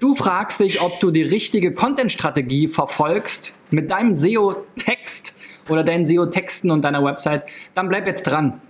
Du 0.00 0.14
fragst 0.14 0.60
dich, 0.60 0.80
ob 0.80 1.00
du 1.00 1.10
die 1.10 1.24
richtige 1.24 1.72
Content-Strategie 1.72 2.68
verfolgst 2.68 3.60
mit 3.72 3.90
deinem 3.90 4.14
SEO-Text 4.14 5.32
oder 5.68 5.82
deinen 5.82 6.06
SEO-Texten 6.06 6.70
und 6.70 6.82
deiner 6.82 7.02
Website. 7.02 7.46
Dann 7.74 7.88
bleib 7.88 8.06
jetzt 8.06 8.22
dran. 8.22 8.60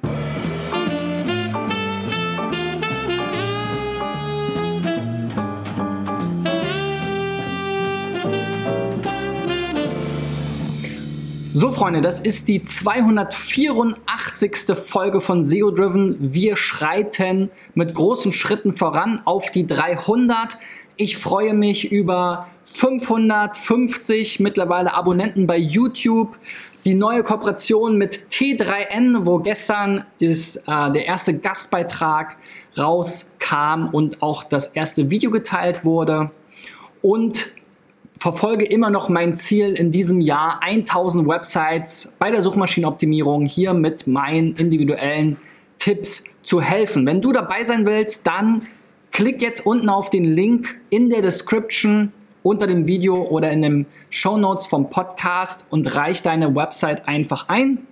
So, 11.53 11.73
Freunde, 11.73 12.01
das 12.01 12.21
ist 12.21 12.49
die 12.49 12.63
284. 12.63 14.75
Folge 14.77 15.21
von 15.21 15.45
SEO 15.45 15.73
Driven. 15.73 16.33
Wir 16.33 16.57
schreiten 16.57 17.51
mit 17.75 17.95
großen 17.95 18.33
Schritten 18.33 18.75
voran 18.75 19.21
auf 19.27 19.51
die 19.51 19.67
300. 19.67 20.57
Ich 21.01 21.17
freue 21.17 21.55
mich 21.55 21.93
über 21.93 22.49
550 22.65 24.41
mittlerweile 24.41 24.95
Abonnenten 24.95 25.47
bei 25.47 25.57
YouTube. 25.57 26.37
Die 26.85 26.95
neue 26.95 27.23
Kooperation 27.23 27.97
mit 27.97 28.33
T3N, 28.33 29.25
wo 29.25 29.39
gestern 29.39 30.05
das, 30.21 30.57
äh, 30.57 30.91
der 30.91 31.07
erste 31.07 31.39
Gastbeitrag 31.39 32.37
rauskam 32.77 33.91
und 33.93 34.23
auch 34.23 34.43
das 34.43 34.67
erste 34.75 35.09
Video 35.09 35.31
geteilt 35.31 35.85
wurde. 35.85 36.33
Und 37.01 37.47
verfolge 38.19 38.65
immer 38.65 38.91
noch 38.91 39.09
mein 39.09 39.37
Ziel 39.37 39.75
in 39.75 39.93
diesem 39.93 40.21
Jahr 40.21 40.59
1000 40.65 41.29
Websites 41.29 42.17
bei 42.19 42.33
der 42.33 42.43
Suchmaschinenoptimierung 42.43 43.47
hier 43.47 43.73
mit 43.73 44.09
meinen 44.09 44.57
individuellen 44.57 45.37
Tipps 45.79 46.25
zu 46.43 46.61
helfen. 46.61 47.07
Wenn 47.07 47.23
du 47.23 47.31
dabei 47.31 47.63
sein 47.63 47.87
willst, 47.87 48.27
dann 48.27 48.67
klick 49.13 49.43
jetzt 49.43 49.65
unten 49.67 49.89
auf 49.89 50.11
den 50.11 50.25
Link 50.25 50.81
in 50.91 51.11
der 51.11 51.23
Description 51.23 52.13
unter 52.43 52.67
dem 52.67 52.87
Video 52.87 53.23
oder 53.23 53.51
in 53.51 53.63
den 53.63 53.87
Show 54.11 54.39
Notes 54.39 54.67
vom 54.67 54.91
Podcast 54.91 55.67
und 55.71 55.95
reich 55.95 56.23
deine 56.23 56.55
Website 56.55 57.07
einfach 57.09 57.49
ein. 57.49 57.87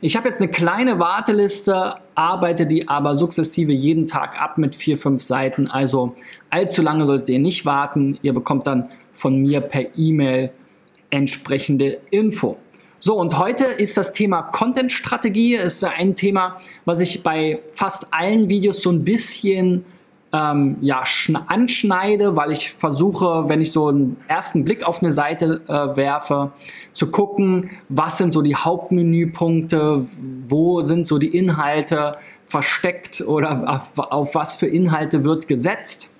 Ich 0.00 0.16
habe 0.16 0.28
jetzt 0.28 0.40
eine 0.40 0.50
kleine 0.50 0.98
Warteliste, 0.98 1.94
arbeite 2.14 2.66
die 2.66 2.88
aber 2.88 3.14
sukzessive 3.14 3.72
jeden 3.72 4.08
Tag 4.08 4.40
ab 4.40 4.58
mit 4.58 4.74
vier, 4.74 4.98
fünf 4.98 5.22
Seiten. 5.22 5.68
Also 5.68 6.14
allzu 6.48 6.82
lange 6.82 7.06
solltet 7.06 7.28
ihr 7.28 7.38
nicht 7.38 7.66
warten. 7.66 8.18
Ihr 8.22 8.32
bekommt 8.32 8.66
dann 8.66 8.90
von 9.12 9.40
mir 9.40 9.60
per 9.60 9.86
E-Mail 9.96 10.50
entsprechende 11.10 11.98
Info. 12.10 12.56
So, 12.98 13.18
und 13.18 13.38
heute 13.38 13.64
ist 13.64 13.96
das 13.96 14.12
Thema 14.12 14.42
Content-Strategie. 14.42 15.54
Ist 15.54 15.82
ein 15.84 16.16
Thema, 16.16 16.58
was 16.84 17.00
ich 17.00 17.22
bei 17.22 17.60
fast 17.72 18.12
allen 18.12 18.48
Videos 18.48 18.82
so 18.82 18.90
ein 18.90 19.04
bisschen 19.04 19.84
ähm, 20.32 20.76
ja, 20.80 21.02
anschneide, 21.46 22.36
weil 22.36 22.52
ich 22.52 22.70
versuche, 22.70 23.48
wenn 23.48 23.60
ich 23.60 23.72
so 23.72 23.88
einen 23.88 24.16
ersten 24.28 24.64
Blick 24.64 24.86
auf 24.86 25.02
eine 25.02 25.10
Seite 25.10 25.60
äh, 25.66 25.96
werfe, 25.96 26.52
zu 26.94 27.10
gucken, 27.10 27.70
was 27.88 28.18
sind 28.18 28.32
so 28.32 28.40
die 28.42 28.54
Hauptmenüpunkte, 28.54 30.06
wo 30.46 30.82
sind 30.82 31.06
so 31.06 31.18
die 31.18 31.36
Inhalte 31.36 32.16
versteckt 32.46 33.22
oder 33.26 33.68
auf, 33.68 33.90
auf 33.96 34.34
was 34.34 34.54
für 34.54 34.66
Inhalte 34.66 35.24
wird 35.24 35.48
gesetzt. 35.48 36.10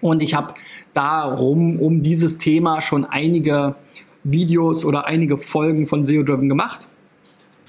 Und 0.00 0.22
ich 0.22 0.34
habe 0.34 0.54
darum, 0.94 1.78
um 1.78 2.02
dieses 2.02 2.38
Thema 2.38 2.80
schon 2.80 3.04
einige 3.04 3.76
Videos 4.24 4.84
oder 4.84 5.06
einige 5.06 5.36
Folgen 5.36 5.86
von 5.86 6.04
SEO 6.04 6.22
Driven 6.22 6.48
gemacht. 6.48 6.88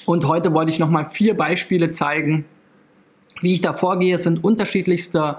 Und 0.06 0.28
heute 0.28 0.54
wollte 0.54 0.72
ich 0.72 0.80
nochmal 0.80 1.06
vier 1.06 1.36
Beispiele 1.36 1.92
zeigen, 1.92 2.46
wie 3.44 3.54
ich 3.54 3.62
da 3.62 3.74
vorgehe. 3.74 4.18
Sind 4.18 4.44
unterschiedlichste 4.44 5.38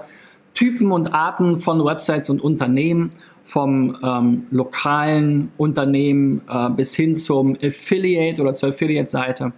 Typen 0.53 0.91
und 0.91 1.13
Arten 1.13 1.59
von 1.59 1.83
Websites 1.83 2.29
und 2.29 2.41
Unternehmen, 2.41 3.09
vom 3.43 3.97
ähm, 4.01 4.47
lokalen 4.49 5.51
Unternehmen 5.57 6.41
äh, 6.49 6.69
bis 6.69 6.95
hin 6.95 7.15
zum 7.15 7.55
Affiliate 7.61 8.41
oder 8.41 8.53
zur 8.53 8.69
Affiliate-Seite. 8.69 9.53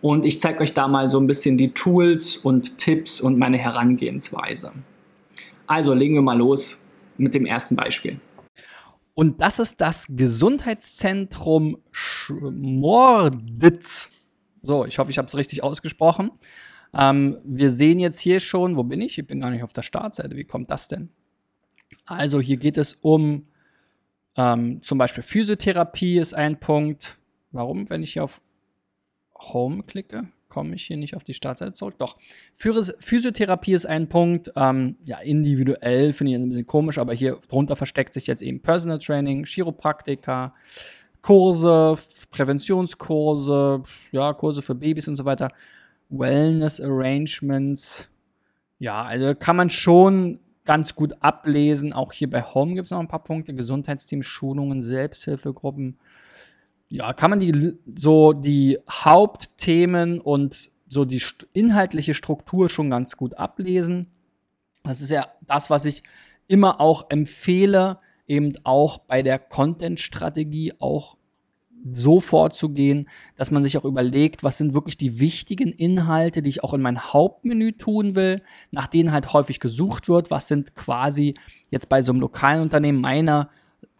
Und 0.00 0.24
ich 0.24 0.40
zeige 0.40 0.62
euch 0.62 0.74
da 0.74 0.88
mal 0.88 1.08
so 1.08 1.20
ein 1.20 1.26
bisschen 1.26 1.58
die 1.58 1.70
Tools 1.70 2.36
und 2.36 2.78
Tipps 2.78 3.20
und 3.20 3.38
meine 3.38 3.58
Herangehensweise. 3.58 4.72
Also 5.66 5.92
legen 5.94 6.14
wir 6.14 6.22
mal 6.22 6.38
los 6.38 6.84
mit 7.16 7.34
dem 7.34 7.46
ersten 7.46 7.76
Beispiel. 7.76 8.18
Und 9.14 9.40
das 9.40 9.58
ist 9.58 9.80
das 9.80 10.06
Gesundheitszentrum 10.08 11.78
Schmorditz. 11.90 13.30
So, 14.62 14.84
ich 14.86 14.98
hoffe, 14.98 15.10
ich 15.10 15.18
habe 15.18 15.26
es 15.26 15.36
richtig 15.36 15.62
ausgesprochen. 15.64 16.30
Ähm, 16.94 17.38
wir 17.44 17.72
sehen 17.72 17.98
jetzt 17.98 18.20
hier 18.20 18.40
schon, 18.40 18.76
wo 18.76 18.82
bin 18.82 19.00
ich? 19.00 19.18
Ich 19.18 19.26
bin 19.26 19.40
gar 19.40 19.50
nicht 19.50 19.62
auf 19.62 19.72
der 19.72 19.82
Startseite. 19.82 20.36
Wie 20.36 20.44
kommt 20.44 20.70
das 20.70 20.88
denn? 20.88 21.10
Also 22.06 22.40
hier 22.40 22.56
geht 22.56 22.78
es 22.78 22.94
um 22.94 23.46
ähm, 24.36 24.82
zum 24.82 24.98
Beispiel 24.98 25.22
Physiotherapie 25.22 26.18
ist 26.18 26.34
ein 26.34 26.60
Punkt. 26.60 27.18
Warum, 27.50 27.90
wenn 27.90 28.02
ich 28.02 28.12
hier 28.12 28.24
auf 28.24 28.40
Home 29.34 29.82
klicke? 29.82 30.28
komme 30.48 30.74
ich 30.74 30.84
hier 30.84 30.96
nicht 30.96 31.14
auf 31.14 31.24
die 31.24 31.34
Startseite 31.34 31.72
zurück. 31.72 31.94
Doch. 31.98 32.16
Physiotherapie 32.54 33.72
ist 33.72 33.86
ein 33.86 34.08
Punkt. 34.08 34.50
Ähm, 34.56 34.96
ja, 35.04 35.18
individuell 35.18 36.12
finde 36.12 36.32
ich 36.32 36.38
ein 36.38 36.48
bisschen 36.48 36.66
komisch, 36.66 36.98
aber 36.98 37.14
hier 37.14 37.38
drunter 37.48 37.76
versteckt 37.76 38.14
sich 38.14 38.26
jetzt 38.26 38.42
eben 38.42 38.60
Personal 38.60 38.98
Training, 38.98 39.44
Chiropraktika, 39.44 40.52
Kurse, 41.22 41.96
Präventionskurse, 42.30 43.82
ja, 44.12 44.32
Kurse 44.32 44.62
für 44.62 44.74
Babys 44.74 45.08
und 45.08 45.16
so 45.16 45.24
weiter, 45.24 45.50
Wellness 46.08 46.80
Arrangements. 46.80 48.08
Ja, 48.78 49.02
also 49.02 49.34
kann 49.34 49.56
man 49.56 49.70
schon 49.70 50.40
ganz 50.64 50.94
gut 50.94 51.14
ablesen. 51.20 51.92
Auch 51.92 52.12
hier 52.12 52.30
bei 52.30 52.42
Home 52.42 52.74
gibt 52.74 52.86
es 52.86 52.90
noch 52.90 53.00
ein 53.00 53.08
paar 53.08 53.24
Punkte. 53.24 53.54
Gesundheitsteams, 53.54 54.26
Schulungen, 54.26 54.82
Selbsthilfegruppen, 54.82 55.98
ja, 56.88 57.12
kann 57.12 57.30
man 57.30 57.40
die 57.40 57.74
so 57.94 58.32
die 58.32 58.78
Hauptthemen 58.90 60.20
und 60.20 60.70
so 60.86 61.04
die 61.04 61.22
inhaltliche 61.52 62.14
Struktur 62.14 62.70
schon 62.70 62.88
ganz 62.88 63.16
gut 63.16 63.34
ablesen. 63.34 64.06
Das 64.84 65.02
ist 65.02 65.10
ja 65.10 65.26
das, 65.46 65.68
was 65.68 65.84
ich 65.84 66.02
immer 66.46 66.80
auch 66.80 67.10
empfehle, 67.10 67.98
eben 68.26 68.54
auch 68.64 68.98
bei 68.98 69.22
der 69.22 69.38
Content-Strategie 69.38 70.72
auch 70.78 71.17
so 71.92 72.20
vorzugehen, 72.20 73.08
dass 73.36 73.50
man 73.50 73.62
sich 73.62 73.76
auch 73.78 73.84
überlegt, 73.84 74.42
was 74.42 74.58
sind 74.58 74.74
wirklich 74.74 74.96
die 74.96 75.20
wichtigen 75.20 75.68
Inhalte, 75.68 76.42
die 76.42 76.50
ich 76.50 76.64
auch 76.64 76.74
in 76.74 76.82
mein 76.82 77.12
Hauptmenü 77.12 77.72
tun 77.72 78.14
will, 78.14 78.42
nach 78.70 78.86
denen 78.86 79.12
halt 79.12 79.32
häufig 79.32 79.60
gesucht 79.60 80.08
wird, 80.08 80.30
was 80.30 80.48
sind 80.48 80.74
quasi 80.74 81.34
jetzt 81.70 81.88
bei 81.88 82.02
so 82.02 82.12
einem 82.12 82.20
lokalen 82.20 82.62
Unternehmen 82.62 83.00
meine 83.00 83.48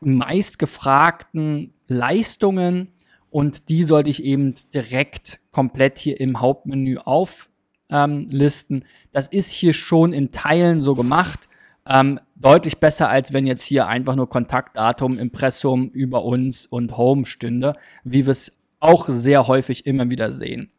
meistgefragten 0.00 1.72
Leistungen 1.86 2.88
und 3.30 3.68
die 3.68 3.82
sollte 3.82 4.10
ich 4.10 4.24
eben 4.24 4.54
direkt 4.72 5.40
komplett 5.50 5.98
hier 5.98 6.20
im 6.20 6.40
Hauptmenü 6.40 6.98
auflisten. 6.98 8.76
Ähm, 8.76 8.84
das 9.12 9.28
ist 9.28 9.52
hier 9.52 9.72
schon 9.72 10.12
in 10.12 10.32
Teilen 10.32 10.82
so 10.82 10.94
gemacht. 10.94 11.48
Ähm, 11.86 12.20
deutlich 12.40 12.78
besser, 12.78 13.08
als 13.08 13.32
wenn 13.32 13.46
jetzt 13.46 13.64
hier 13.64 13.86
einfach 13.86 14.16
nur 14.16 14.28
Kontaktdatum, 14.28 15.18
Impressum 15.18 15.88
über 15.88 16.24
uns 16.24 16.66
und 16.66 16.96
Home 16.96 17.26
stünde, 17.26 17.74
wie 18.04 18.26
wir 18.26 18.32
es 18.32 18.58
auch 18.80 19.08
sehr 19.08 19.48
häufig 19.48 19.86
immer 19.86 20.08
wieder 20.10 20.30
sehen. 20.30 20.70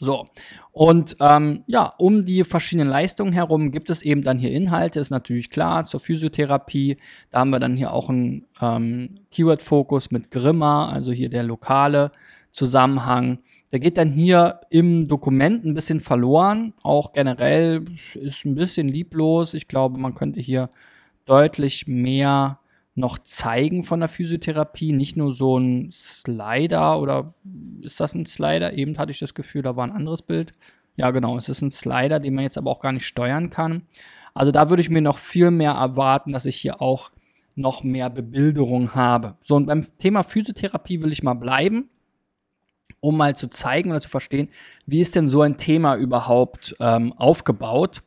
So, 0.00 0.28
und 0.70 1.16
ähm, 1.18 1.64
ja, 1.66 1.92
um 1.98 2.24
die 2.24 2.44
verschiedenen 2.44 2.88
Leistungen 2.88 3.32
herum 3.32 3.72
gibt 3.72 3.90
es 3.90 4.02
eben 4.02 4.22
dann 4.22 4.38
hier 4.38 4.52
Inhalte, 4.52 5.00
ist 5.00 5.10
natürlich 5.10 5.50
klar, 5.50 5.84
zur 5.84 5.98
Physiotherapie. 5.98 6.98
Da 7.30 7.40
haben 7.40 7.50
wir 7.50 7.58
dann 7.58 7.76
hier 7.76 7.92
auch 7.92 8.08
einen 8.08 8.46
ähm, 8.60 9.16
Keyword-Fokus 9.32 10.12
mit 10.12 10.30
Grimma, 10.30 10.88
also 10.90 11.10
hier 11.10 11.30
der 11.30 11.42
lokale 11.42 12.12
Zusammenhang. 12.52 13.40
Der 13.70 13.80
geht 13.80 13.98
dann 13.98 14.10
hier 14.10 14.60
im 14.70 15.08
Dokument 15.08 15.64
ein 15.64 15.74
bisschen 15.74 16.00
verloren. 16.00 16.72
Auch 16.82 17.12
generell 17.12 17.84
ist 18.14 18.44
ein 18.46 18.54
bisschen 18.54 18.88
lieblos. 18.88 19.54
Ich 19.54 19.68
glaube, 19.68 19.98
man 19.98 20.14
könnte 20.14 20.40
hier 20.40 20.70
deutlich 21.26 21.86
mehr 21.86 22.60
noch 22.94 23.18
zeigen 23.18 23.84
von 23.84 24.00
der 24.00 24.08
Physiotherapie, 24.08 24.92
nicht 24.92 25.16
nur 25.16 25.34
so 25.34 25.58
ein 25.58 25.90
Slider 25.92 27.00
oder 27.00 27.34
ist 27.80 28.00
das 28.00 28.14
ein 28.14 28.26
Slider? 28.26 28.72
Eben 28.72 28.98
hatte 28.98 29.12
ich 29.12 29.20
das 29.20 29.34
Gefühl, 29.34 29.62
da 29.62 29.76
war 29.76 29.86
ein 29.86 29.92
anderes 29.92 30.22
Bild. 30.22 30.52
Ja, 30.96 31.12
genau, 31.12 31.38
es 31.38 31.48
ist 31.48 31.62
ein 31.62 31.70
Slider, 31.70 32.18
den 32.18 32.34
man 32.34 32.42
jetzt 32.42 32.58
aber 32.58 32.70
auch 32.70 32.80
gar 32.80 32.92
nicht 32.92 33.06
steuern 33.06 33.50
kann. 33.50 33.82
Also 34.34 34.50
da 34.50 34.68
würde 34.68 34.82
ich 34.82 34.90
mir 34.90 35.00
noch 35.00 35.18
viel 35.18 35.50
mehr 35.50 35.72
erwarten, 35.72 36.32
dass 36.32 36.44
ich 36.44 36.56
hier 36.56 36.82
auch 36.82 37.10
noch 37.54 37.84
mehr 37.84 38.10
Bebilderung 38.10 38.94
habe. 38.94 39.36
So, 39.42 39.56
und 39.56 39.66
beim 39.66 39.86
Thema 39.98 40.24
Physiotherapie 40.24 41.00
will 41.00 41.12
ich 41.12 41.22
mal 41.22 41.34
bleiben, 41.34 41.88
um 43.00 43.16
mal 43.16 43.36
zu 43.36 43.48
zeigen 43.48 43.90
oder 43.90 44.00
zu 44.00 44.08
verstehen, 44.08 44.48
wie 44.86 45.00
ist 45.00 45.16
denn 45.16 45.28
so 45.28 45.42
ein 45.42 45.58
Thema 45.58 45.96
überhaupt 45.96 46.76
ähm, 46.80 47.12
aufgebaut. 47.14 48.02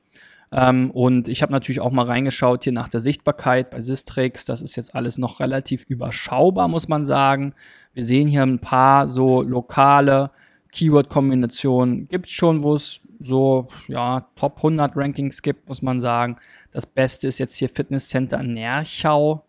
Ähm, 0.52 0.92
und 0.92 1.30
ich 1.30 1.42
habe 1.42 1.54
natürlich 1.54 1.80
auch 1.80 1.92
mal 1.92 2.06
reingeschaut 2.06 2.66
hier 2.66 2.74
nach 2.74 2.90
der 2.90 3.00
Sichtbarkeit 3.00 3.72
bei 3.72 3.82
Sistrix. 3.82 4.46
Das 4.46 4.62
ist 4.62 4.76
jetzt 4.76 4.96
alles 4.96 5.18
noch 5.18 5.40
relativ 5.40 5.86
überschaubar, 5.86 6.68
muss 6.68 6.88
man 6.88 7.06
sagen. 7.06 7.54
Wir 7.94 8.06
sehen 8.06 8.28
hier 8.28 8.44
ein 8.44 8.60
paar 8.60 9.08
so 9.08 9.42
lokale 9.42 10.32
Keyword-Kombinationen 10.72 12.08
gibt 12.08 12.28
es 12.28 12.32
schon, 12.32 12.64
wo 12.64 12.76
es 12.76 13.02
so, 13.20 13.68
ja, 13.88 14.22
Top 14.36 14.58
100 14.58 14.96
Rankings 14.96 15.42
gibt, 15.42 15.68
muss 15.68 15.82
man 15.82 16.00
sagen. 16.00 16.38
Das 16.72 16.86
Beste 16.86 17.28
ist 17.28 17.40
jetzt 17.40 17.58
hier 17.58 17.70
Fitnesscenter 17.70 18.42
Nerchau. 18.42 19.46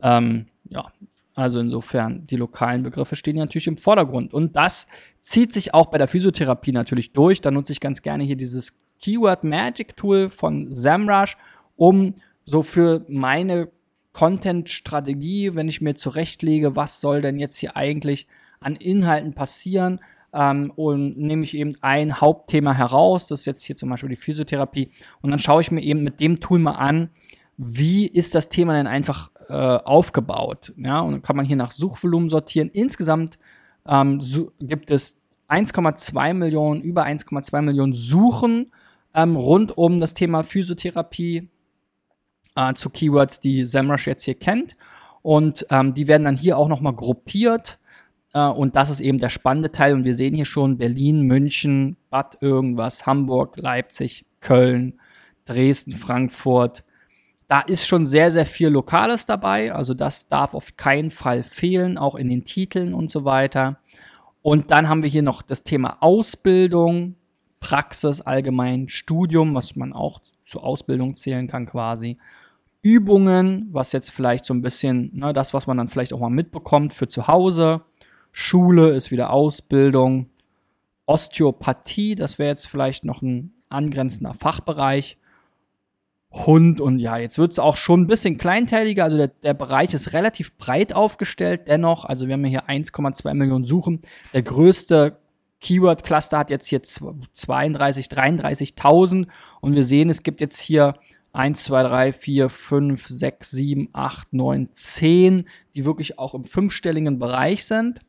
Ähm, 0.00 0.46
ja, 0.68 0.86
also 1.34 1.60
insofern, 1.60 2.26
die 2.26 2.36
lokalen 2.36 2.82
Begriffe 2.82 3.16
stehen 3.16 3.36
natürlich 3.36 3.66
im 3.66 3.78
Vordergrund. 3.78 4.34
Und 4.34 4.56
das 4.56 4.86
zieht 5.20 5.52
sich 5.52 5.72
auch 5.72 5.86
bei 5.86 5.98
der 5.98 6.08
Physiotherapie 6.08 6.72
natürlich 6.72 7.12
durch. 7.12 7.40
Da 7.40 7.50
nutze 7.50 7.72
ich 7.72 7.80
ganz 7.80 8.02
gerne 8.02 8.24
hier 8.24 8.36
dieses 8.36 8.76
Keyword 9.00 9.44
Magic 9.44 9.96
Tool 9.96 10.28
von 10.28 10.72
SEMrush, 10.72 11.36
um 11.76 12.14
so 12.44 12.62
für 12.62 13.04
meine 13.08 13.70
Content-Strategie, 14.12 15.54
wenn 15.54 15.68
ich 15.68 15.80
mir 15.80 15.94
zurechtlege, 15.94 16.76
was 16.76 17.00
soll 17.00 17.22
denn 17.22 17.38
jetzt 17.38 17.56
hier 17.56 17.76
eigentlich 17.76 18.26
an 18.60 18.76
Inhalten 18.76 19.32
passieren, 19.32 20.00
ähm, 20.34 20.70
und 20.76 21.18
nehme 21.18 21.44
ich 21.44 21.56
eben 21.56 21.76
ein 21.80 22.20
Hauptthema 22.20 22.72
heraus, 22.72 23.26
das 23.26 23.40
ist 23.40 23.46
jetzt 23.46 23.64
hier 23.64 23.76
zum 23.76 23.90
Beispiel 23.90 24.10
die 24.10 24.16
Physiotherapie, 24.16 24.90
und 25.20 25.30
dann 25.30 25.38
schaue 25.38 25.60
ich 25.60 25.70
mir 25.70 25.82
eben 25.82 26.02
mit 26.02 26.20
dem 26.20 26.40
Tool 26.40 26.58
mal 26.58 26.72
an, 26.72 27.10
wie 27.56 28.06
ist 28.06 28.34
das 28.34 28.48
Thema 28.48 28.74
denn 28.74 28.86
einfach 28.86 29.30
äh, 29.48 29.52
aufgebaut. 29.52 30.72
Ja, 30.76 31.00
und 31.00 31.12
dann 31.12 31.22
kann 31.22 31.36
man 31.36 31.44
hier 31.44 31.56
nach 31.56 31.72
Suchvolumen 31.72 32.30
sortieren. 32.30 32.68
Insgesamt 32.68 33.38
ähm, 33.86 34.20
so, 34.20 34.52
gibt 34.60 34.90
es 34.90 35.20
1,2 35.48 36.34
Millionen, 36.34 36.80
über 36.80 37.04
1,2 37.04 37.60
Millionen 37.60 37.94
Suchen 37.94 38.72
ähm, 39.14 39.36
rund 39.36 39.76
um 39.76 40.00
das 40.00 40.14
Thema 40.14 40.42
Physiotherapie 40.42 41.50
äh, 42.56 42.74
zu 42.74 42.90
Keywords, 42.90 43.40
die 43.40 43.66
SEMrush 43.66 44.06
jetzt 44.06 44.24
hier 44.24 44.38
kennt. 44.38 44.76
Und 45.20 45.66
ähm, 45.70 45.94
die 45.94 46.08
werden 46.08 46.24
dann 46.24 46.36
hier 46.36 46.58
auch 46.58 46.68
nochmal 46.68 46.94
gruppiert 46.94 47.78
äh, 48.32 48.46
und 48.46 48.76
das 48.76 48.90
ist 48.90 49.00
eben 49.00 49.18
der 49.18 49.28
spannende 49.28 49.70
Teil. 49.70 49.94
Und 49.94 50.04
wir 50.04 50.16
sehen 50.16 50.34
hier 50.34 50.44
schon 50.44 50.78
Berlin, 50.78 51.22
München, 51.22 51.96
Bad 52.10 52.38
irgendwas, 52.40 53.06
Hamburg, 53.06 53.56
Leipzig, 53.56 54.24
Köln, 54.40 55.00
Dresden, 55.44 55.92
Frankfurt. 55.92 56.84
Da 57.52 57.60
ist 57.60 57.86
schon 57.86 58.06
sehr, 58.06 58.30
sehr 58.30 58.46
viel 58.46 58.68
Lokales 58.68 59.26
dabei. 59.26 59.74
Also 59.74 59.92
das 59.92 60.26
darf 60.26 60.54
auf 60.54 60.78
keinen 60.78 61.10
Fall 61.10 61.42
fehlen, 61.42 61.98
auch 61.98 62.14
in 62.14 62.30
den 62.30 62.46
Titeln 62.46 62.94
und 62.94 63.10
so 63.10 63.26
weiter. 63.26 63.78
Und 64.40 64.70
dann 64.70 64.88
haben 64.88 65.02
wir 65.02 65.10
hier 65.10 65.20
noch 65.20 65.42
das 65.42 65.62
Thema 65.62 65.98
Ausbildung, 66.00 67.16
Praxis 67.60 68.22
allgemein, 68.22 68.88
Studium, 68.88 69.54
was 69.54 69.76
man 69.76 69.92
auch 69.92 70.22
zur 70.46 70.64
Ausbildung 70.64 71.14
zählen 71.14 71.46
kann 71.46 71.66
quasi. 71.66 72.16
Übungen, 72.80 73.68
was 73.70 73.92
jetzt 73.92 74.12
vielleicht 74.12 74.46
so 74.46 74.54
ein 74.54 74.62
bisschen, 74.62 75.10
ne, 75.12 75.34
das, 75.34 75.52
was 75.52 75.66
man 75.66 75.76
dann 75.76 75.90
vielleicht 75.90 76.14
auch 76.14 76.20
mal 76.20 76.30
mitbekommt 76.30 76.94
für 76.94 77.06
zu 77.06 77.28
Hause. 77.28 77.82
Schule 78.30 78.92
ist 78.92 79.10
wieder 79.10 79.28
Ausbildung. 79.28 80.30
Osteopathie, 81.04 82.14
das 82.14 82.38
wäre 82.38 82.48
jetzt 82.48 82.66
vielleicht 82.66 83.04
noch 83.04 83.20
ein 83.20 83.52
angrenzender 83.68 84.32
Fachbereich. 84.32 85.18
Hund 86.32 86.80
und 86.80 86.98
ja, 86.98 87.18
jetzt 87.18 87.38
wird 87.38 87.52
es 87.52 87.58
auch 87.58 87.76
schon 87.76 88.02
ein 88.02 88.06
bisschen 88.06 88.38
kleinteiliger. 88.38 89.04
Also 89.04 89.16
der, 89.16 89.28
der 89.28 89.54
Bereich 89.54 89.92
ist 89.92 90.12
relativ 90.12 90.56
breit 90.56 90.94
aufgestellt. 90.94 91.62
Dennoch, 91.68 92.04
also 92.04 92.26
wir 92.26 92.34
haben 92.34 92.44
hier 92.44 92.68
1,2 92.68 93.34
Millionen 93.34 93.66
Suchen. 93.66 94.00
Der 94.32 94.42
größte 94.42 95.18
Keyword-Cluster 95.60 96.38
hat 96.38 96.50
jetzt 96.50 96.68
hier 96.68 96.82
32, 96.82 98.06
33.000 98.06 99.26
und 99.60 99.74
wir 99.74 99.84
sehen, 99.84 100.10
es 100.10 100.22
gibt 100.22 100.40
jetzt 100.40 100.60
hier 100.60 100.94
1, 101.34 101.62
2, 101.64 101.82
3, 101.84 102.12
4, 102.12 102.48
5, 102.48 103.08
6, 103.08 103.50
7, 103.50 103.88
8, 103.92 104.32
9, 104.32 104.68
10, 104.72 105.48
die 105.74 105.84
wirklich 105.84 106.18
auch 106.18 106.34
im 106.34 106.44
fünfstelligen 106.44 107.18
Bereich 107.18 107.64
sind 107.64 108.00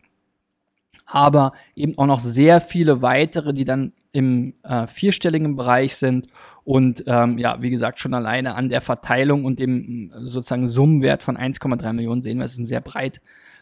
aber 1.05 1.53
eben 1.75 1.97
auch 1.97 2.05
noch 2.05 2.21
sehr 2.21 2.61
viele 2.61 3.01
weitere, 3.01 3.53
die 3.53 3.65
dann 3.65 3.93
im 4.11 4.53
äh, 4.63 4.87
vierstelligen 4.87 5.55
Bereich 5.55 5.95
sind 5.97 6.27
und 6.63 7.03
ähm, 7.07 7.37
ja, 7.37 7.61
wie 7.61 7.71
gesagt, 7.71 7.99
schon 7.99 8.13
alleine 8.13 8.55
an 8.55 8.69
der 8.69 8.81
Verteilung 8.81 9.43
und 9.43 9.59
dem 9.59 10.11
sozusagen 10.27 10.69
Summenwert 10.69 11.23
von 11.23 11.37
1,3 11.37 11.93
Millionen 11.93 12.21
sehen 12.21 12.37
wir, 12.37 12.45
es 12.45 12.53
ist 12.53 12.59
ein 12.59 12.65
sehr 12.65 12.81
breit, 12.81 13.21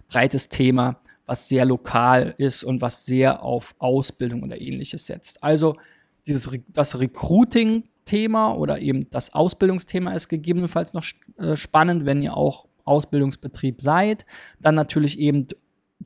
breites 0.10 0.50
Thema, 0.50 1.00
was 1.26 1.48
sehr 1.48 1.66
lokal 1.66 2.36
ist 2.38 2.64
und 2.64 2.82
was 2.82 3.06
sehr 3.06 3.44
auf 3.44 3.76
Ausbildung 3.80 4.44
oder 4.44 4.60
ähnliches 4.60 5.06
setzt. 5.06 5.42
Also 5.42 5.78
dieses 6.28 6.50
das 6.68 7.00
Recruiting-Thema 7.00 8.54
oder 8.54 8.80
eben 8.80 9.10
das 9.10 9.34
Ausbildungsthema 9.34 10.14
ist 10.14 10.28
gegebenenfalls 10.28 10.94
noch 10.94 11.06
äh, 11.38 11.56
spannend, 11.56 12.06
wenn 12.06 12.22
ihr 12.22 12.36
auch 12.36 12.68
Ausbildungsbetrieb 12.84 13.82
seid. 13.82 14.26
Dann 14.60 14.76
natürlich 14.76 15.18
eben 15.18 15.48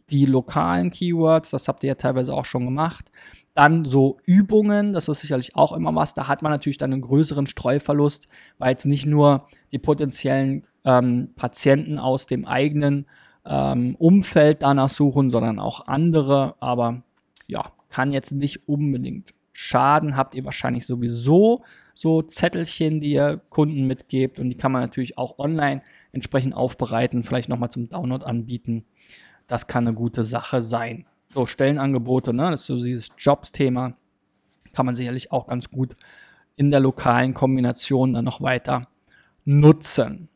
die 0.09 0.25
lokalen 0.25 0.92
Keywords, 0.92 1.51
das 1.51 1.68
habt 1.68 1.83
ihr 1.83 1.89
ja 1.89 1.95
teilweise 1.95 2.33
auch 2.33 2.45
schon 2.45 2.65
gemacht. 2.65 3.12
Dann 3.53 3.86
so 3.86 4.18
Übungen, 4.25 4.94
das 4.94 5.07
ist 5.07 5.21
sicherlich 5.21 5.56
auch 5.56 5.74
immer 5.74 5.95
was. 5.95 6.13
Da 6.13 6.27
hat 6.27 6.42
man 6.42 6.51
natürlich 6.51 6.77
dann 6.77 6.92
einen 6.92 7.01
größeren 7.01 7.47
Streuverlust, 7.47 8.27
weil 8.57 8.71
jetzt 8.71 8.86
nicht 8.86 9.06
nur 9.06 9.47
die 9.71 9.80
potenziellen 9.80 10.65
ähm, 10.83 11.30
Patienten 11.36 11.97
aus 11.97 12.25
dem 12.25 12.45
eigenen 12.45 13.06
ähm, 13.45 13.95
Umfeld 13.95 14.62
danach 14.62 14.89
suchen, 14.89 15.31
sondern 15.31 15.59
auch 15.59 15.88
andere. 15.88 16.56
Aber 16.59 17.03
ja, 17.48 17.71
kann 17.89 18.12
jetzt 18.12 18.33
nicht 18.33 18.68
unbedingt 18.68 19.33
schaden. 19.53 20.18
Habt 20.18 20.36
ihr 20.36 20.44
wahrscheinlich 20.44 20.86
sowieso 20.86 21.63
so 21.94 22.21
Zettelchen, 22.21 23.00
die 23.00 23.13
ihr 23.13 23.41
Kunden 23.50 23.88
mitgebt 23.88 24.38
und 24.38 24.50
die 24.50 24.57
kann 24.57 24.74
man 24.74 24.81
natürlich 24.81 25.18
auch 25.18 25.39
online 25.39 25.81
entsprechend 26.12 26.53
aufbereiten, 26.53 27.24
vielleicht 27.24 27.48
nochmal 27.48 27.71
zum 27.71 27.88
Download 27.88 28.25
anbieten 28.25 28.86
das 29.47 29.68
kann 29.68 29.88
eine 29.88 29.95
gute 29.95 30.24
Sache 30.24 30.62
sein. 30.62 31.06
So, 31.33 31.45
Stellenangebote, 31.45 32.33
ne, 32.33 32.51
das 32.51 32.62
ist 32.62 32.68
so 32.68 32.75
dieses 32.77 33.07
Jobs-Thema, 33.18 33.94
kann 34.74 34.86
man 34.86 34.95
sicherlich 34.95 35.31
auch 35.31 35.47
ganz 35.47 35.69
gut 35.69 35.95
in 36.56 36.71
der 36.71 36.80
lokalen 36.80 37.33
Kombination 37.33 38.13
dann 38.13 38.25
noch 38.25 38.42
weiter 38.42 38.88
nutzen. 39.44 40.30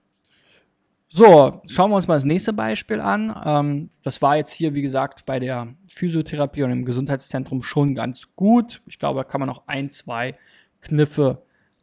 So, 1.11 1.59
schauen 1.65 1.89
wir 1.89 1.95
uns 1.95 2.07
mal 2.07 2.15
das 2.15 2.25
nächste 2.25 2.53
Beispiel 2.53 3.01
an. 3.01 3.35
Ähm, 3.43 3.89
das 4.03 4.21
war 4.21 4.37
jetzt 4.37 4.51
hier, 4.51 4.75
wie 4.75 4.83
gesagt, 4.83 5.25
bei 5.25 5.39
der 5.39 5.73
Physiotherapie 5.87 6.61
und 6.61 6.71
im 6.71 6.85
Gesundheitszentrum 6.85 7.63
schon 7.63 7.95
ganz 7.95 8.35
gut. 8.35 8.83
Ich 8.85 8.99
glaube, 8.99 9.21
da 9.21 9.23
kann 9.23 9.39
man 9.39 9.47
noch 9.47 9.63
ein, 9.65 9.89
zwei 9.89 10.37
Kniffe 10.81 11.41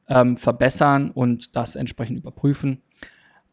ähm, 0.09 0.37
verbessern 0.37 1.11
und 1.11 1.57
das 1.57 1.75
entsprechend 1.75 2.19
überprüfen. 2.19 2.83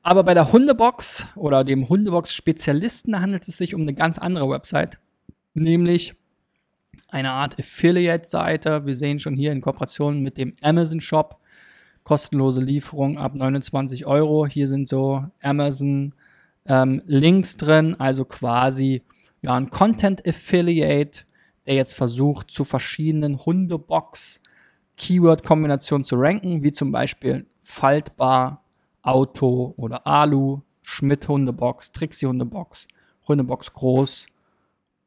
Aber 0.05 0.25
bei 0.25 0.33
der 0.33 0.51
Hundebox 0.51 1.27
oder 1.35 1.63
dem 1.63 1.87
Hundebox-Spezialisten 1.87 3.21
handelt 3.21 3.47
es 3.47 3.57
sich 3.57 3.73
um 3.73 3.81
eine 3.81 3.93
ganz 3.93 4.19
andere 4.19 4.49
Website, 4.49 4.99
nämlich 5.53 6.13
eine 7.07 7.31
Art 7.31 7.57
Affiliate-Seite. 7.57 8.85
Wir 8.85 8.97
sehen 8.97 9.19
schon 9.19 9.35
hier 9.35 9.53
in 9.53 9.61
Kooperation 9.61 10.21
mit 10.21 10.37
dem 10.37 10.55
Amazon 10.61 10.99
Shop 10.99 11.39
kostenlose 12.03 12.59
Lieferung 12.59 13.17
ab 13.17 13.33
29 13.33 14.05
Euro. 14.05 14.45
Hier 14.45 14.67
sind 14.67 14.89
so 14.89 15.25
Amazon 15.41 16.13
ähm, 16.65 17.01
Links 17.05 17.55
drin, 17.55 17.95
also 17.97 18.25
quasi 18.25 19.03
ja 19.41 19.55
ein 19.55 19.69
Content 19.69 20.27
Affiliate, 20.27 21.21
der 21.65 21.75
jetzt 21.75 21.93
versucht, 21.93 22.51
zu 22.51 22.65
verschiedenen 22.65 23.45
Hundebox 23.45 24.41
Keyword-Kombinationen 24.97 26.03
zu 26.03 26.17
ranken, 26.17 26.61
wie 26.61 26.73
zum 26.73 26.91
Beispiel 26.91 27.45
faltbar, 27.59 28.62
Auto 29.03 29.73
oder 29.77 30.07
Alu, 30.07 30.61
Schmidt 30.81 31.27
Hundebox, 31.27 31.91
Trixie 31.91 32.25
Hundebox, 32.25 32.87
Hundebox 33.27 33.73
groß 33.73 34.25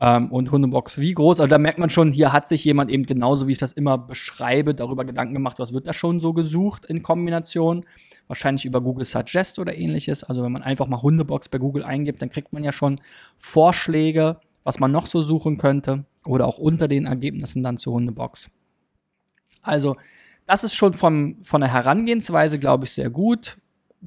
ähm, 0.00 0.31
und 0.31 0.53
Hundebox 0.53 0.99
wie 0.99 1.15
groß. 1.15 1.41
Also 1.41 1.49
da 1.49 1.59
merkt 1.59 1.79
man 1.79 1.91
schon, 1.91 2.12
hier 2.12 2.33
hat 2.33 2.47
sich 2.47 2.65
jemand 2.65 2.91
eben 2.91 3.07
genauso, 3.07 3.47
wie 3.47 3.53
ich 3.53 3.59
das 3.59 3.73
immer 3.73 3.99
beschreibe, 3.99 4.75
darüber 4.75 5.05
Gedanken 5.05 5.35
gemacht, 5.35 5.59
was 5.59 5.73
wird 5.73 5.87
da 5.87 5.93
schon 5.93 6.21
so 6.21 6.33
gesucht 6.33 6.85
in 6.87 7.03
Kombination. 7.03 7.85
Wahrscheinlich 8.29 8.65
über 8.65 8.81
Google 8.81 9.07
Suggest 9.07 9.59
oder 9.59 9.76
ähnliches. 9.76 10.25
Also 10.25 10.43
wenn 10.43 10.53
man 10.53 10.62
einfach 10.62 10.88
mal 10.88 11.03
Hundebox 11.03 11.49
bei 11.49 11.59
Google 11.59 11.85
eingibt, 11.85 12.21
dann 12.21 12.31
kriegt 12.31 12.53
man 12.53 12.65
ja 12.65 12.73
schon 12.73 13.00
Vorschläge, 13.37 14.38
was 14.65 14.79
man 14.79 14.93
noch 14.93 15.07
so 15.07 15.23
suchen 15.23 15.59
könnte. 15.59 16.05
Oder 16.25 16.47
auch 16.47 16.59
unter 16.59 16.88
den 16.88 17.07
Ergebnissen 17.07 17.62
dann 17.62 17.79
zur 17.79 17.95
Hundebox. 17.95 18.50
Also 19.62 19.97
das 20.47 20.65
ist 20.65 20.75
schon 20.75 20.93
vom, 20.93 21.38
von 21.43 21.61
der 21.61 21.73
Herangehensweise, 21.73 22.59
glaube 22.59 22.85
ich, 22.85 22.93
sehr 22.93 23.11
gut. 23.11 23.57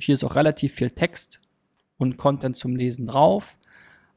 Hier 0.03 0.13
ist 0.13 0.23
auch 0.23 0.35
relativ 0.35 0.73
viel 0.73 0.91
Text 0.91 1.39
und 1.97 2.17
Content 2.17 2.57
zum 2.57 2.75
Lesen 2.75 3.05
drauf. 3.05 3.57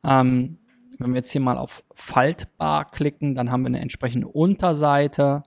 Ähm, 0.05 0.59
wenn 0.99 1.11
wir 1.11 1.19
jetzt 1.19 1.33
hier 1.33 1.41
mal 1.41 1.59
auf 1.59 1.85
Faltbar 1.95 2.91
klicken, 2.91 3.35
dann 3.35 3.51
haben 3.51 3.63
wir 3.63 3.69
eine 3.69 3.81
entsprechende 3.81 4.29
Unterseite. 4.29 5.43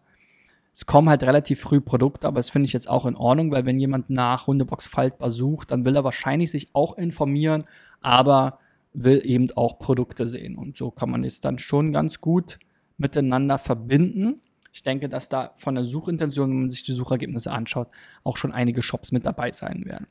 Es 0.73 0.85
kommen 0.85 1.09
halt 1.09 1.23
relativ 1.23 1.61
früh 1.61 1.79
Produkte, 1.79 2.27
aber 2.27 2.39
das 2.39 2.49
finde 2.49 2.65
ich 2.65 2.73
jetzt 2.73 2.89
auch 2.89 3.05
in 3.05 3.15
Ordnung, 3.15 3.51
weil 3.51 3.65
wenn 3.65 3.79
jemand 3.79 4.09
nach 4.09 4.47
Hundebox 4.47 4.87
Faltbar 4.87 5.31
sucht, 5.31 5.71
dann 5.71 5.85
will 5.85 5.95
er 5.95 6.03
wahrscheinlich 6.03 6.51
sich 6.51 6.67
auch 6.73 6.97
informieren, 6.97 7.63
aber 8.01 8.59
will 8.93 9.21
eben 9.23 9.49
auch 9.55 9.79
Produkte 9.79 10.27
sehen. 10.27 10.57
Und 10.57 10.77
so 10.77 10.91
kann 10.91 11.09
man 11.09 11.23
es 11.23 11.39
dann 11.39 11.59
schon 11.59 11.93
ganz 11.93 12.19
gut 12.19 12.59
miteinander 12.97 13.57
verbinden. 13.57 14.41
Ich 14.73 14.83
denke, 14.83 15.07
dass 15.07 15.29
da 15.29 15.53
von 15.55 15.75
der 15.75 15.85
Suchintention, 15.85 16.49
wenn 16.49 16.61
man 16.61 16.71
sich 16.71 16.83
die 16.83 16.91
Suchergebnisse 16.91 17.51
anschaut, 17.51 17.87
auch 18.25 18.35
schon 18.35 18.51
einige 18.51 18.81
Shops 18.81 19.13
mit 19.13 19.25
dabei 19.25 19.53
sein 19.53 19.85
werden. 19.85 20.07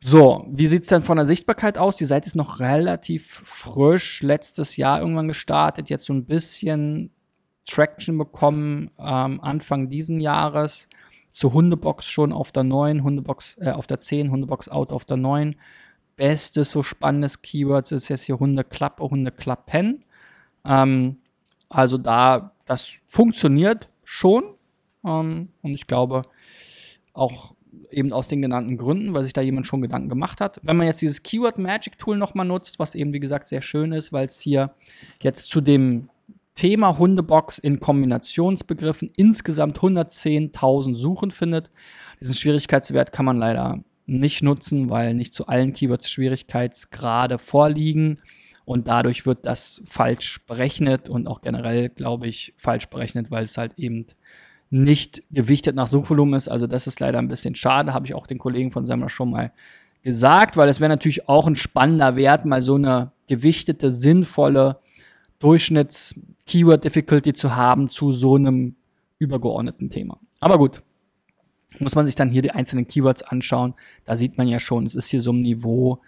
So, 0.00 0.46
wie 0.48 0.68
sieht's 0.68 0.88
denn 0.88 1.02
von 1.02 1.16
der 1.16 1.26
Sichtbarkeit 1.26 1.76
aus? 1.76 1.96
Die 1.96 2.04
Seite 2.04 2.26
ist 2.26 2.36
noch 2.36 2.60
relativ 2.60 3.42
frisch, 3.44 4.22
letztes 4.22 4.76
Jahr 4.76 5.00
irgendwann 5.00 5.28
gestartet, 5.28 5.90
jetzt 5.90 6.04
so 6.04 6.12
ein 6.12 6.24
bisschen 6.24 7.10
Traction 7.66 8.16
bekommen 8.16 8.90
ähm, 8.98 9.40
Anfang 9.40 9.90
diesen 9.90 10.20
Jahres. 10.20 10.88
Zu 11.30 11.52
Hundebox 11.52 12.08
schon 12.08 12.32
auf 12.32 12.52
der 12.52 12.64
9, 12.64 13.02
Hundebox 13.02 13.58
äh, 13.60 13.70
auf 13.70 13.86
der 13.86 13.98
10, 13.98 14.30
Hundebox 14.30 14.68
Out 14.68 14.92
auf 14.92 15.04
der 15.04 15.18
9. 15.18 15.56
Bestes 16.16 16.72
so 16.72 16.82
spannendes 16.82 17.42
Keywords 17.42 17.92
ist 17.92 18.08
jetzt 18.08 18.22
hier 18.22 18.38
Hundeklappe, 18.38 19.04
Hundeklappen. 19.04 20.04
Ähm, 20.64 21.18
also 21.68 21.98
da, 21.98 22.52
das 22.66 22.98
funktioniert 23.06 23.88
schon. 24.04 24.54
Ähm, 25.04 25.50
und 25.60 25.72
ich 25.72 25.86
glaube, 25.86 26.22
auch 27.12 27.54
eben 27.90 28.12
aus 28.12 28.28
den 28.28 28.42
genannten 28.42 28.76
Gründen, 28.76 29.14
weil 29.14 29.24
sich 29.24 29.32
da 29.32 29.40
jemand 29.40 29.66
schon 29.66 29.82
Gedanken 29.82 30.08
gemacht 30.08 30.40
hat. 30.40 30.60
Wenn 30.62 30.76
man 30.76 30.86
jetzt 30.86 31.02
dieses 31.02 31.22
Keyword 31.22 31.58
Magic 31.58 31.98
Tool 31.98 32.16
nochmal 32.16 32.46
nutzt, 32.46 32.78
was 32.78 32.94
eben 32.94 33.12
wie 33.12 33.20
gesagt 33.20 33.48
sehr 33.48 33.62
schön 33.62 33.92
ist, 33.92 34.12
weil 34.12 34.26
es 34.26 34.40
hier 34.40 34.72
jetzt 35.22 35.50
zu 35.50 35.60
dem 35.60 36.10
Thema 36.54 36.98
Hundebox 36.98 37.58
in 37.58 37.78
Kombinationsbegriffen 37.78 39.10
insgesamt 39.16 39.78
110.000 39.78 40.96
Suchen 40.96 41.30
findet. 41.30 41.70
Diesen 42.20 42.34
Schwierigkeitswert 42.34 43.12
kann 43.12 43.24
man 43.24 43.36
leider 43.36 43.84
nicht 44.06 44.42
nutzen, 44.42 44.90
weil 44.90 45.14
nicht 45.14 45.34
zu 45.34 45.46
allen 45.46 45.72
Keywords 45.72 46.10
Schwierigkeitsgrade 46.10 47.38
vorliegen 47.38 48.18
und 48.64 48.88
dadurch 48.88 49.24
wird 49.24 49.46
das 49.46 49.80
falsch 49.84 50.40
berechnet 50.46 51.08
und 51.08 51.26
auch 51.26 51.42
generell, 51.42 51.90
glaube 51.90 52.26
ich, 52.26 52.54
falsch 52.56 52.86
berechnet, 52.86 53.30
weil 53.30 53.44
es 53.44 53.56
halt 53.56 53.78
eben 53.78 54.06
nicht 54.70 55.22
gewichtet 55.30 55.74
nach 55.74 55.88
Suchvolumen 55.88 56.34
ist. 56.34 56.48
Also 56.48 56.66
das 56.66 56.86
ist 56.86 57.00
leider 57.00 57.18
ein 57.18 57.28
bisschen 57.28 57.54
schade, 57.54 57.94
habe 57.94 58.06
ich 58.06 58.14
auch 58.14 58.26
den 58.26 58.38
Kollegen 58.38 58.70
von 58.70 58.86
Semmler 58.86 59.08
schon 59.08 59.30
mal 59.30 59.52
gesagt, 60.02 60.56
weil 60.56 60.68
es 60.68 60.80
wäre 60.80 60.90
natürlich 60.90 61.28
auch 61.28 61.46
ein 61.46 61.56
spannender 61.56 62.16
Wert, 62.16 62.44
mal 62.44 62.60
so 62.60 62.74
eine 62.74 63.12
gewichtete, 63.26 63.90
sinnvolle 63.90 64.78
Durchschnitts-Keyword-Difficulty 65.40 67.32
zu 67.32 67.56
haben 67.56 67.90
zu 67.90 68.12
so 68.12 68.36
einem 68.36 68.76
übergeordneten 69.18 69.90
Thema. 69.90 70.18
Aber 70.40 70.58
gut, 70.58 70.82
muss 71.78 71.94
man 71.94 72.06
sich 72.06 72.14
dann 72.14 72.30
hier 72.30 72.42
die 72.42 72.50
einzelnen 72.50 72.88
Keywords 72.88 73.22
anschauen. 73.22 73.74
Da 74.04 74.16
sieht 74.16 74.38
man 74.38 74.48
ja 74.48 74.60
schon, 74.60 74.86
es 74.86 74.94
ist 74.94 75.08
hier 75.08 75.20
so 75.20 75.32
ein 75.32 75.42
Niveau 75.42 76.00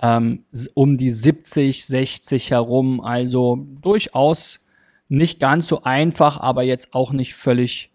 ähm, 0.00 0.44
um 0.74 0.96
die 0.96 1.10
70, 1.10 1.84
60 1.84 2.50
herum. 2.50 3.00
Also 3.00 3.66
durchaus 3.82 4.60
nicht 5.08 5.40
ganz 5.40 5.68
so 5.68 5.82
einfach, 5.82 6.38
aber 6.38 6.62
jetzt 6.62 6.94
auch 6.94 7.12
nicht 7.12 7.34
völlig 7.34 7.90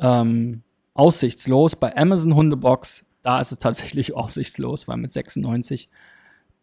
ähm, 0.00 0.62
aussichtslos. 0.94 1.76
Bei 1.76 1.96
Amazon 1.96 2.34
Hundebox, 2.34 3.04
da 3.22 3.40
ist 3.40 3.52
es 3.52 3.58
tatsächlich 3.58 4.14
aussichtslos, 4.16 4.88
weil 4.88 4.96
mit 4.96 5.12
96 5.12 5.88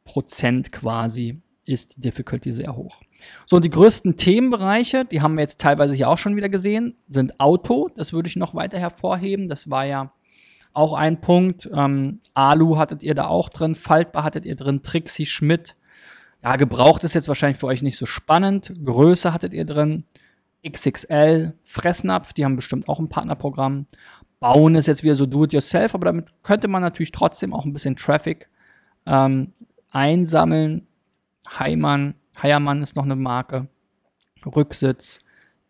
Prozent 0.05 0.71
quasi 0.71 1.41
ist 1.65 1.95
die 1.95 2.01
Difficulty 2.01 2.51
sehr 2.51 2.75
hoch. 2.75 2.99
So, 3.45 3.55
und 3.55 3.65
die 3.65 3.69
größten 3.69 4.17
Themenbereiche, 4.17 5.05
die 5.05 5.21
haben 5.21 5.35
wir 5.35 5.41
jetzt 5.41 5.61
teilweise 5.61 5.95
hier 5.95 6.09
auch 6.09 6.17
schon 6.17 6.35
wieder 6.35 6.49
gesehen, 6.49 6.95
sind 7.07 7.39
Auto. 7.39 7.89
Das 7.95 8.11
würde 8.11 8.27
ich 8.27 8.35
noch 8.35 8.53
weiter 8.53 8.77
hervorheben. 8.77 9.47
Das 9.47 9.69
war 9.69 9.85
ja 9.85 10.11
auch 10.73 10.93
ein 10.93 11.21
Punkt. 11.21 11.69
Ähm, 11.73 12.19
Alu 12.33 12.77
hattet 12.77 13.03
ihr 13.03 13.15
da 13.15 13.27
auch 13.27 13.49
drin, 13.49 13.75
Faltbar 13.75 14.23
hattet 14.23 14.45
ihr 14.45 14.55
drin, 14.55 14.83
Trixie 14.83 15.25
Schmidt. 15.25 15.75
Ja, 16.43 16.57
gebraucht 16.57 17.05
ist 17.05 17.13
jetzt 17.13 17.29
wahrscheinlich 17.29 17.57
für 17.57 17.67
euch 17.67 17.81
nicht 17.81 17.97
so 17.97 18.05
spannend. 18.05 18.73
Größe 18.83 19.33
hattet 19.33 19.53
ihr 19.53 19.65
drin. 19.65 20.03
XXL, 20.67 21.53
Fressnapf, 21.61 22.33
die 22.33 22.45
haben 22.45 22.55
bestimmt 22.55 22.87
auch 22.87 22.99
ein 22.99 23.09
Partnerprogramm. 23.09 23.87
Bauen 24.39 24.75
ist 24.75 24.87
jetzt 24.87 25.03
wieder 25.03 25.15
so 25.15 25.25
do-it-yourself, 25.25 25.95
aber 25.95 26.05
damit 26.05 26.27
könnte 26.43 26.67
man 26.67 26.81
natürlich 26.81 27.11
trotzdem 27.11 27.53
auch 27.53 27.65
ein 27.65 27.73
bisschen 27.73 27.95
Traffic 27.95 28.49
ähm, 29.05 29.53
einsammeln. 29.89 30.87
Heimann, 31.59 32.15
Heiermann 32.41 32.83
ist 32.83 32.95
noch 32.95 33.03
eine 33.03 33.15
Marke. 33.15 33.67
Rücksitz, 34.45 35.19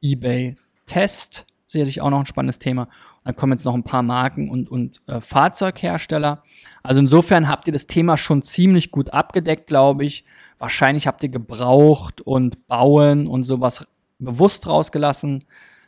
eBay, 0.01 0.57
Test, 0.85 1.45
sicherlich 1.67 2.01
auch 2.01 2.09
noch 2.09 2.19
ein 2.19 2.25
spannendes 2.25 2.59
Thema. 2.59 2.83
Und 2.83 3.25
dann 3.25 3.35
kommen 3.35 3.53
jetzt 3.53 3.65
noch 3.65 3.73
ein 3.73 3.83
paar 3.83 4.03
Marken 4.03 4.49
und, 4.49 4.69
und 4.69 5.01
äh, 5.07 5.19
Fahrzeughersteller. 5.19 6.43
Also 6.81 6.99
insofern 6.99 7.47
habt 7.47 7.67
ihr 7.67 7.73
das 7.73 7.87
Thema 7.87 8.17
schon 8.17 8.41
ziemlich 8.41 8.91
gut 8.91 9.13
abgedeckt, 9.13 9.67
glaube 9.67 10.05
ich. 10.05 10.23
Wahrscheinlich 10.57 11.07
habt 11.07 11.23
ihr 11.23 11.29
gebraucht 11.29 12.21
und 12.21 12.67
bauen 12.67 13.27
und 13.27 13.43
sowas 13.43 13.85
bewusst 14.23 14.67
rausgelassen. 14.67 15.45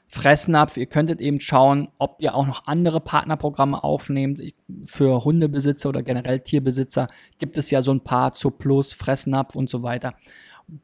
Fressnapf, 0.08 0.78
ihr 0.78 0.86
könntet 0.86 1.20
eben 1.20 1.40
schauen, 1.40 1.90
ob 1.98 2.18
ihr 2.20 2.36
auch 2.36 2.46
noch 2.46 2.68
andere 2.68 3.02
Partnerprogramme 3.02 3.84
aufnehmt. 3.84 4.42
Für 4.86 5.26
Hundebesitzer 5.26 5.90
oder 5.90 6.04
generell 6.04 6.40
Tierbesitzer 6.40 7.08
gibt 7.40 7.58
es 7.58 7.72
ja 7.72 7.82
so 7.82 7.92
ein 7.92 8.02
paar 8.02 8.34
zu 8.34 8.52
Plus, 8.52 8.94
Fressnapf 8.94 9.56
und 9.56 9.70
so 9.70 9.84
weiter, 9.84 10.14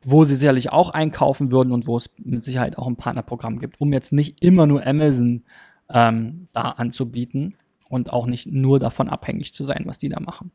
wo 0.03 0.25
sie 0.25 0.35
sicherlich 0.35 0.71
auch 0.71 0.89
einkaufen 0.89 1.51
würden 1.51 1.71
und 1.71 1.87
wo 1.87 1.97
es 1.97 2.09
mit 2.17 2.43
Sicherheit 2.43 2.77
auch 2.77 2.87
ein 2.87 2.97
Partnerprogramm 2.97 3.59
gibt, 3.59 3.79
um 3.79 3.93
jetzt 3.93 4.11
nicht 4.11 4.43
immer 4.43 4.65
nur 4.65 4.85
Amazon 4.85 5.43
ähm, 5.89 6.47
da 6.53 6.61
anzubieten 6.61 7.57
und 7.89 8.11
auch 8.11 8.25
nicht 8.25 8.47
nur 8.47 8.79
davon 8.79 9.09
abhängig 9.09 9.53
zu 9.53 9.63
sein, 9.63 9.83
was 9.85 9.97
die 9.97 10.09
da 10.09 10.19
machen. 10.19 10.51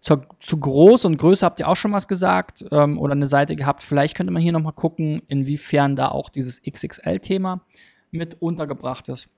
Zu, 0.00 0.20
zu 0.40 0.58
groß 0.58 1.04
und 1.06 1.18
Größe 1.18 1.44
habt 1.44 1.60
ihr 1.60 1.68
auch 1.68 1.76
schon 1.76 1.92
was 1.92 2.06
gesagt 2.06 2.64
ähm, 2.70 2.98
oder 2.98 3.12
eine 3.12 3.28
Seite 3.28 3.56
gehabt. 3.56 3.82
Vielleicht 3.82 4.16
könnte 4.16 4.32
man 4.32 4.42
hier 4.42 4.52
nochmal 4.52 4.72
gucken, 4.72 5.22
inwiefern 5.28 5.96
da 5.96 6.08
auch 6.08 6.28
dieses 6.28 6.62
XXL-Thema 6.62 7.62
mit 8.10 8.40
untergebracht 8.40 9.08
ist. 9.08 9.28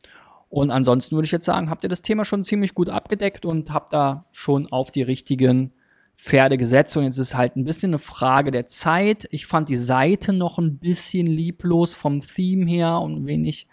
Und 0.49 0.71
ansonsten 0.71 1.15
würde 1.15 1.27
ich 1.27 1.33
jetzt 1.33 1.47
sagen, 1.47 1.71
habt 1.71 1.85
ihr 1.85 1.89
das 1.89 2.03
Thema 2.03 2.25
schon 2.25 2.45
ziemlich 2.45 2.75
gut 2.75 2.91
abgedeckt 2.91 3.47
und 3.47 3.73
habt 3.73 3.93
da 3.93 4.27
schon 4.33 4.71
auf 4.71 4.91
die 4.91 5.03
richtigen 5.03 5.73
Pferde 6.17 6.59
gesetzt. 6.59 6.97
Und 6.97 7.05
jetzt 7.05 7.19
ist 7.19 7.37
halt 7.37 7.57
ein 7.57 7.65
bisschen 7.65 7.91
eine 7.91 7.99
Frage 7.99 8.51
der 8.51 8.67
Zeit. 8.67 9.27
Ich 9.31 9.47
fand 9.47 9.69
die 9.69 9.77
Seite 9.77 10.33
noch 10.33 10.59
ein 10.59 10.79
bisschen 10.79 11.27
lieblos 11.27 11.95
vom 11.95 12.21
Theme 12.21 12.67
her 12.67 13.01
und 13.01 13.27
wenig 13.27 13.69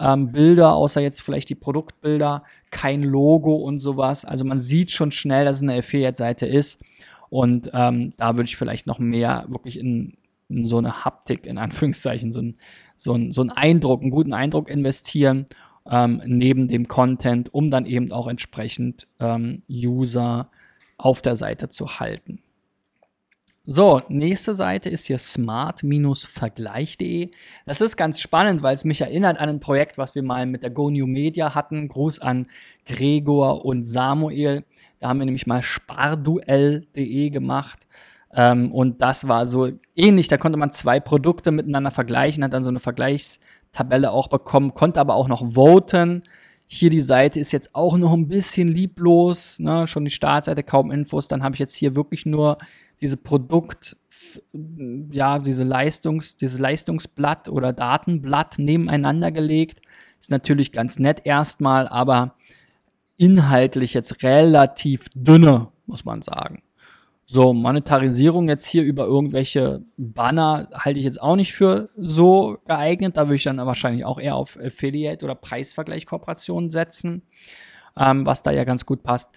ähm, 0.00 0.32
Bilder, 0.32 0.74
außer 0.74 1.00
jetzt 1.00 1.22
vielleicht 1.22 1.48
die 1.48 1.54
Produktbilder, 1.54 2.44
kein 2.70 3.02
Logo 3.02 3.54
und 3.54 3.80
sowas. 3.80 4.24
Also 4.24 4.44
man 4.44 4.60
sieht 4.60 4.90
schon 4.90 5.10
schnell, 5.10 5.44
dass 5.44 5.56
es 5.56 5.62
eine 5.62 5.78
Affiliate-Seite 5.78 6.46
ist. 6.46 6.80
Und 7.30 7.70
ähm, 7.72 8.12
da 8.16 8.36
würde 8.36 8.48
ich 8.48 8.56
vielleicht 8.56 8.86
noch 8.86 8.98
mehr 8.98 9.46
wirklich 9.48 9.78
in, 9.78 10.14
in 10.48 10.66
so 10.66 10.78
eine 10.78 11.04
Haptik, 11.04 11.46
in 11.46 11.58
Anführungszeichen, 11.58 12.32
so 12.32 12.40
ein, 12.40 12.56
so 12.96 13.14
ein, 13.14 13.32
so 13.32 13.42
ein 13.42 13.50
Eindruck, 13.50 14.02
einen 14.02 14.10
guten 14.10 14.32
Eindruck 14.32 14.68
investieren, 14.68 15.46
ähm, 15.90 16.22
neben 16.26 16.68
dem 16.68 16.88
Content, 16.88 17.52
um 17.52 17.70
dann 17.70 17.86
eben 17.86 18.12
auch 18.12 18.28
entsprechend 18.28 19.06
ähm, 19.20 19.62
User 19.70 20.48
auf 20.96 21.22
der 21.22 21.36
Seite 21.36 21.68
zu 21.68 21.98
halten. 21.98 22.40
So, 23.66 24.02
nächste 24.08 24.52
Seite 24.52 24.90
ist 24.90 25.06
hier 25.06 25.16
smart-vergleich.de. 25.16 27.30
Das 27.64 27.80
ist 27.80 27.96
ganz 27.96 28.20
spannend, 28.20 28.62
weil 28.62 28.74
es 28.74 28.84
mich 28.84 29.00
erinnert 29.00 29.38
an 29.38 29.48
ein 29.48 29.60
Projekt, 29.60 29.96
was 29.96 30.14
wir 30.14 30.22
mal 30.22 30.44
mit 30.44 30.62
der 30.62 30.68
Go 30.68 30.90
New 30.90 31.06
Media 31.06 31.54
hatten. 31.54 31.88
Gruß 31.88 32.18
an 32.18 32.46
Gregor 32.84 33.64
und 33.64 33.86
Samuel. 33.86 34.64
Da 35.00 35.08
haben 35.08 35.18
wir 35.18 35.24
nämlich 35.24 35.46
mal 35.46 35.62
sparduell.de 35.62 37.30
gemacht. 37.30 37.86
Ähm, 38.34 38.70
und 38.70 39.00
das 39.00 39.28
war 39.28 39.46
so 39.46 39.70
ähnlich. 39.96 40.28
Da 40.28 40.36
konnte 40.36 40.58
man 40.58 40.70
zwei 40.70 41.00
Produkte 41.00 41.50
miteinander 41.50 41.90
vergleichen, 41.90 42.44
hat 42.44 42.52
dann 42.52 42.64
so 42.64 42.68
eine 42.68 42.80
Vergleichstabelle 42.80 44.12
auch 44.12 44.28
bekommen, 44.28 44.74
konnte 44.74 45.00
aber 45.00 45.14
auch 45.14 45.28
noch 45.28 45.54
voten. 45.54 46.22
Hier 46.66 46.90
die 46.90 47.00
Seite 47.00 47.40
ist 47.40 47.52
jetzt 47.52 47.74
auch 47.74 47.96
noch 47.96 48.12
ein 48.12 48.28
bisschen 48.28 48.68
lieblos, 48.68 49.58
ne? 49.58 49.86
schon 49.86 50.04
die 50.04 50.10
Startseite, 50.10 50.62
kaum 50.62 50.90
Infos. 50.90 51.28
Dann 51.28 51.42
habe 51.42 51.54
ich 51.54 51.60
jetzt 51.60 51.76
hier 51.76 51.94
wirklich 51.94 52.26
nur 52.26 52.58
diese 53.04 53.18
Produkt, 53.18 53.98
ja, 55.12 55.38
diese 55.38 55.62
Leistungs, 55.62 56.36
dieses 56.38 56.58
Leistungsblatt 56.58 57.50
oder 57.50 57.74
Datenblatt 57.74 58.58
nebeneinander 58.58 59.30
gelegt. 59.30 59.82
Ist 60.18 60.30
natürlich 60.30 60.72
ganz 60.72 60.98
nett 60.98 61.26
erstmal, 61.26 61.86
aber 61.86 62.34
inhaltlich 63.18 63.92
jetzt 63.92 64.22
relativ 64.22 65.08
dünne, 65.14 65.68
muss 65.84 66.06
man 66.06 66.22
sagen. 66.22 66.62
So, 67.26 67.52
Monetarisierung 67.52 68.48
jetzt 68.48 68.66
hier 68.66 68.82
über 68.82 69.04
irgendwelche 69.04 69.84
Banner 69.98 70.70
halte 70.72 70.98
ich 70.98 71.04
jetzt 71.04 71.20
auch 71.20 71.36
nicht 71.36 71.52
für 71.52 71.90
so 71.94 72.56
geeignet. 72.66 73.18
Da 73.18 73.26
würde 73.26 73.36
ich 73.36 73.44
dann 73.44 73.58
wahrscheinlich 73.58 74.06
auch 74.06 74.18
eher 74.18 74.36
auf 74.36 74.58
Affiliate 74.58 75.22
oder 75.22 75.34
Preisvergleichkooperationen 75.34 76.70
setzen, 76.70 77.20
ähm, 77.98 78.24
was 78.24 78.40
da 78.40 78.50
ja 78.50 78.64
ganz 78.64 78.86
gut 78.86 79.02
passt. 79.02 79.28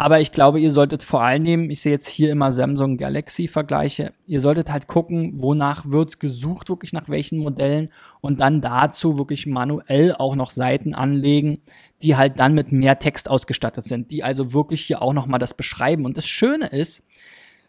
Aber 0.00 0.18
ich 0.18 0.32
glaube, 0.32 0.60
ihr 0.60 0.70
solltet 0.70 1.04
vor 1.04 1.20
allen 1.20 1.44
Dingen, 1.44 1.68
ich 1.68 1.82
sehe 1.82 1.92
jetzt 1.92 2.08
hier 2.08 2.32
immer 2.32 2.54
Samsung 2.54 2.96
Galaxy 2.96 3.48
Vergleiche, 3.48 4.14
ihr 4.24 4.40
solltet 4.40 4.72
halt 4.72 4.86
gucken, 4.86 5.42
wonach 5.42 5.84
wird's 5.90 6.18
gesucht, 6.18 6.70
wirklich 6.70 6.94
nach 6.94 7.10
welchen 7.10 7.38
Modellen 7.38 7.90
und 8.22 8.40
dann 8.40 8.62
dazu 8.62 9.18
wirklich 9.18 9.44
manuell 9.44 10.14
auch 10.14 10.36
noch 10.36 10.52
Seiten 10.52 10.94
anlegen, 10.94 11.60
die 12.00 12.16
halt 12.16 12.40
dann 12.40 12.54
mit 12.54 12.72
mehr 12.72 12.98
Text 12.98 13.28
ausgestattet 13.28 13.84
sind, 13.84 14.10
die 14.10 14.24
also 14.24 14.54
wirklich 14.54 14.80
hier 14.86 15.02
auch 15.02 15.12
nochmal 15.12 15.38
das 15.38 15.52
beschreiben. 15.52 16.06
Und 16.06 16.16
das 16.16 16.26
Schöne 16.26 16.68
ist, 16.68 17.02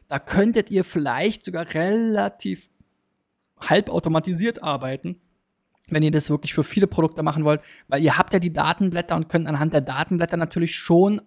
da 0.08 0.18
könntet 0.18 0.72
ihr 0.72 0.86
vielleicht 0.86 1.44
sogar 1.44 1.66
relativ 1.74 2.70
halbautomatisiert 3.60 4.64
arbeiten, 4.64 5.20
wenn 5.90 6.02
ihr 6.02 6.12
das 6.12 6.30
wirklich 6.30 6.54
für 6.54 6.64
viele 6.64 6.88
Produkte 6.88 7.24
machen 7.24 7.44
wollt, 7.44 7.60
weil 7.90 8.02
ihr 8.02 8.18
habt 8.18 8.32
ja 8.32 8.40
die 8.40 8.54
Datenblätter 8.54 9.18
und 9.18 9.28
könnt 9.28 9.48
anhand 9.48 9.74
der 9.74 9.82
Datenblätter 9.82 10.38
natürlich 10.38 10.74
schon 10.78 11.20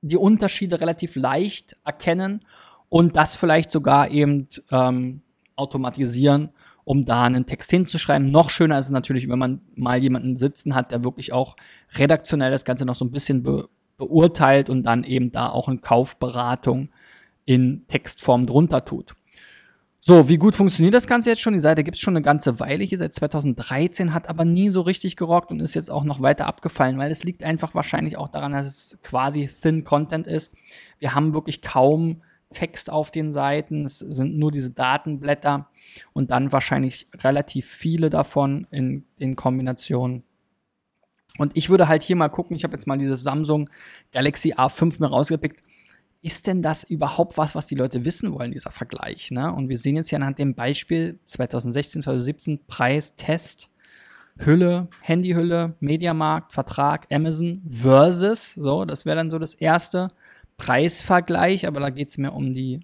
die 0.00 0.16
Unterschiede 0.16 0.80
relativ 0.80 1.16
leicht 1.16 1.76
erkennen 1.84 2.44
und 2.88 3.16
das 3.16 3.34
vielleicht 3.34 3.70
sogar 3.70 4.10
eben 4.10 4.48
ähm, 4.70 5.22
automatisieren 5.56 6.50
um 6.88 7.04
da 7.04 7.24
einen 7.24 7.44
Text 7.44 7.70
hinzuschreiben. 7.70 8.30
Noch 8.30 8.48
schöner 8.48 8.78
ist 8.78 8.86
es 8.86 8.92
natürlich, 8.92 9.28
wenn 9.28 9.38
man 9.38 9.60
mal 9.74 10.02
jemanden 10.02 10.38
sitzen 10.38 10.74
hat, 10.74 10.90
der 10.90 11.04
wirklich 11.04 11.34
auch 11.34 11.54
redaktionell 11.96 12.50
das 12.50 12.64
Ganze 12.64 12.86
noch 12.86 12.94
so 12.94 13.04
ein 13.04 13.10
bisschen 13.10 13.42
be 13.42 13.68
beurteilt 13.98 14.70
und 14.70 14.84
dann 14.84 15.04
eben 15.04 15.32
da 15.32 15.50
auch 15.50 15.68
eine 15.68 15.78
Kaufberatung 15.78 16.88
in 17.44 17.84
Textform 17.88 18.46
drunter 18.46 18.84
tut. 18.84 19.14
So, 20.00 20.28
wie 20.28 20.38
gut 20.38 20.56
funktioniert 20.56 20.94
das 20.94 21.08
Ganze 21.08 21.30
jetzt 21.30 21.40
schon? 21.40 21.54
Die 21.54 21.60
Seite 21.60 21.82
gibt 21.82 21.96
es 21.96 22.00
schon 22.00 22.16
eine 22.16 22.24
ganze 22.24 22.60
Weile 22.60 22.84
hier, 22.84 22.98
seit 22.98 23.12
2013, 23.14 24.14
hat 24.14 24.28
aber 24.28 24.44
nie 24.44 24.70
so 24.70 24.80
richtig 24.80 25.16
gerockt 25.16 25.50
und 25.50 25.60
ist 25.60 25.74
jetzt 25.74 25.90
auch 25.90 26.04
noch 26.04 26.22
weiter 26.22 26.46
abgefallen, 26.46 26.98
weil 26.98 27.10
es 27.10 27.24
liegt 27.24 27.42
einfach 27.42 27.74
wahrscheinlich 27.74 28.16
auch 28.16 28.30
daran, 28.30 28.52
dass 28.52 28.66
es 28.66 28.98
quasi 29.02 29.48
Thin 29.48 29.84
Content 29.84 30.26
ist. 30.26 30.52
Wir 30.98 31.14
haben 31.14 31.34
wirklich 31.34 31.62
kaum 31.62 32.22
Text 32.52 32.90
auf 32.90 33.10
den 33.10 33.32
Seiten, 33.32 33.84
es 33.84 33.98
sind 33.98 34.38
nur 34.38 34.52
diese 34.52 34.70
Datenblätter 34.70 35.68
und 36.14 36.30
dann 36.30 36.52
wahrscheinlich 36.52 37.08
relativ 37.18 37.66
viele 37.66 38.08
davon 38.08 38.66
in, 38.70 39.04
in 39.18 39.36
Kombination. 39.36 40.22
Und 41.38 41.56
ich 41.56 41.70
würde 41.70 41.88
halt 41.88 42.02
hier 42.02 42.16
mal 42.16 42.28
gucken, 42.28 42.56
ich 42.56 42.64
habe 42.64 42.72
jetzt 42.72 42.86
mal 42.86 42.98
dieses 42.98 43.22
Samsung 43.22 43.68
Galaxy 44.12 44.54
A5 44.54 45.00
mir 45.00 45.08
rausgepickt 45.08 45.60
ist 46.20 46.46
denn 46.46 46.62
das 46.62 46.84
überhaupt 46.84 47.38
was, 47.38 47.54
was 47.54 47.66
die 47.66 47.76
Leute 47.76 48.04
wissen 48.04 48.32
wollen, 48.32 48.52
dieser 48.52 48.70
Vergleich? 48.70 49.30
Ne? 49.30 49.52
Und 49.52 49.68
wir 49.68 49.78
sehen 49.78 49.96
jetzt 49.96 50.08
hier 50.08 50.18
anhand 50.18 50.38
dem 50.38 50.54
Beispiel 50.54 51.20
2016, 51.26 52.02
2017 52.02 52.60
Preis, 52.66 53.14
Test, 53.14 53.70
Hülle, 54.38 54.88
Handyhülle, 55.00 55.74
Mediamarkt, 55.80 56.52
Vertrag, 56.52 57.06
Amazon 57.10 57.62
versus, 57.68 58.54
so, 58.54 58.84
das 58.84 59.04
wäre 59.04 59.16
dann 59.16 59.30
so 59.30 59.38
das 59.38 59.54
erste 59.54 60.10
Preisvergleich, 60.56 61.66
aber 61.66 61.80
da 61.80 61.90
geht 61.90 62.10
es 62.10 62.18
mehr 62.18 62.34
um 62.34 62.54
die 62.54 62.80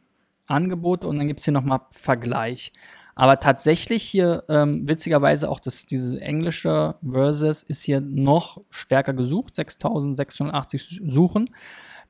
Angebote 0.46 1.06
und 1.06 1.18
dann 1.18 1.28
gibt 1.28 1.40
es 1.40 1.44
hier 1.44 1.52
nochmal 1.52 1.80
Vergleich. 1.90 2.72
Aber 3.16 3.38
tatsächlich 3.38 4.02
hier 4.02 4.44
ähm, 4.48 4.88
witzigerweise 4.88 5.48
auch 5.48 5.60
das, 5.60 5.86
diese 5.86 6.20
englische 6.20 6.96
Versus 7.08 7.62
ist 7.62 7.82
hier 7.82 8.00
noch 8.00 8.60
stärker 8.70 9.12
gesucht, 9.12 9.54
6680 9.54 11.00
Suchen 11.06 11.50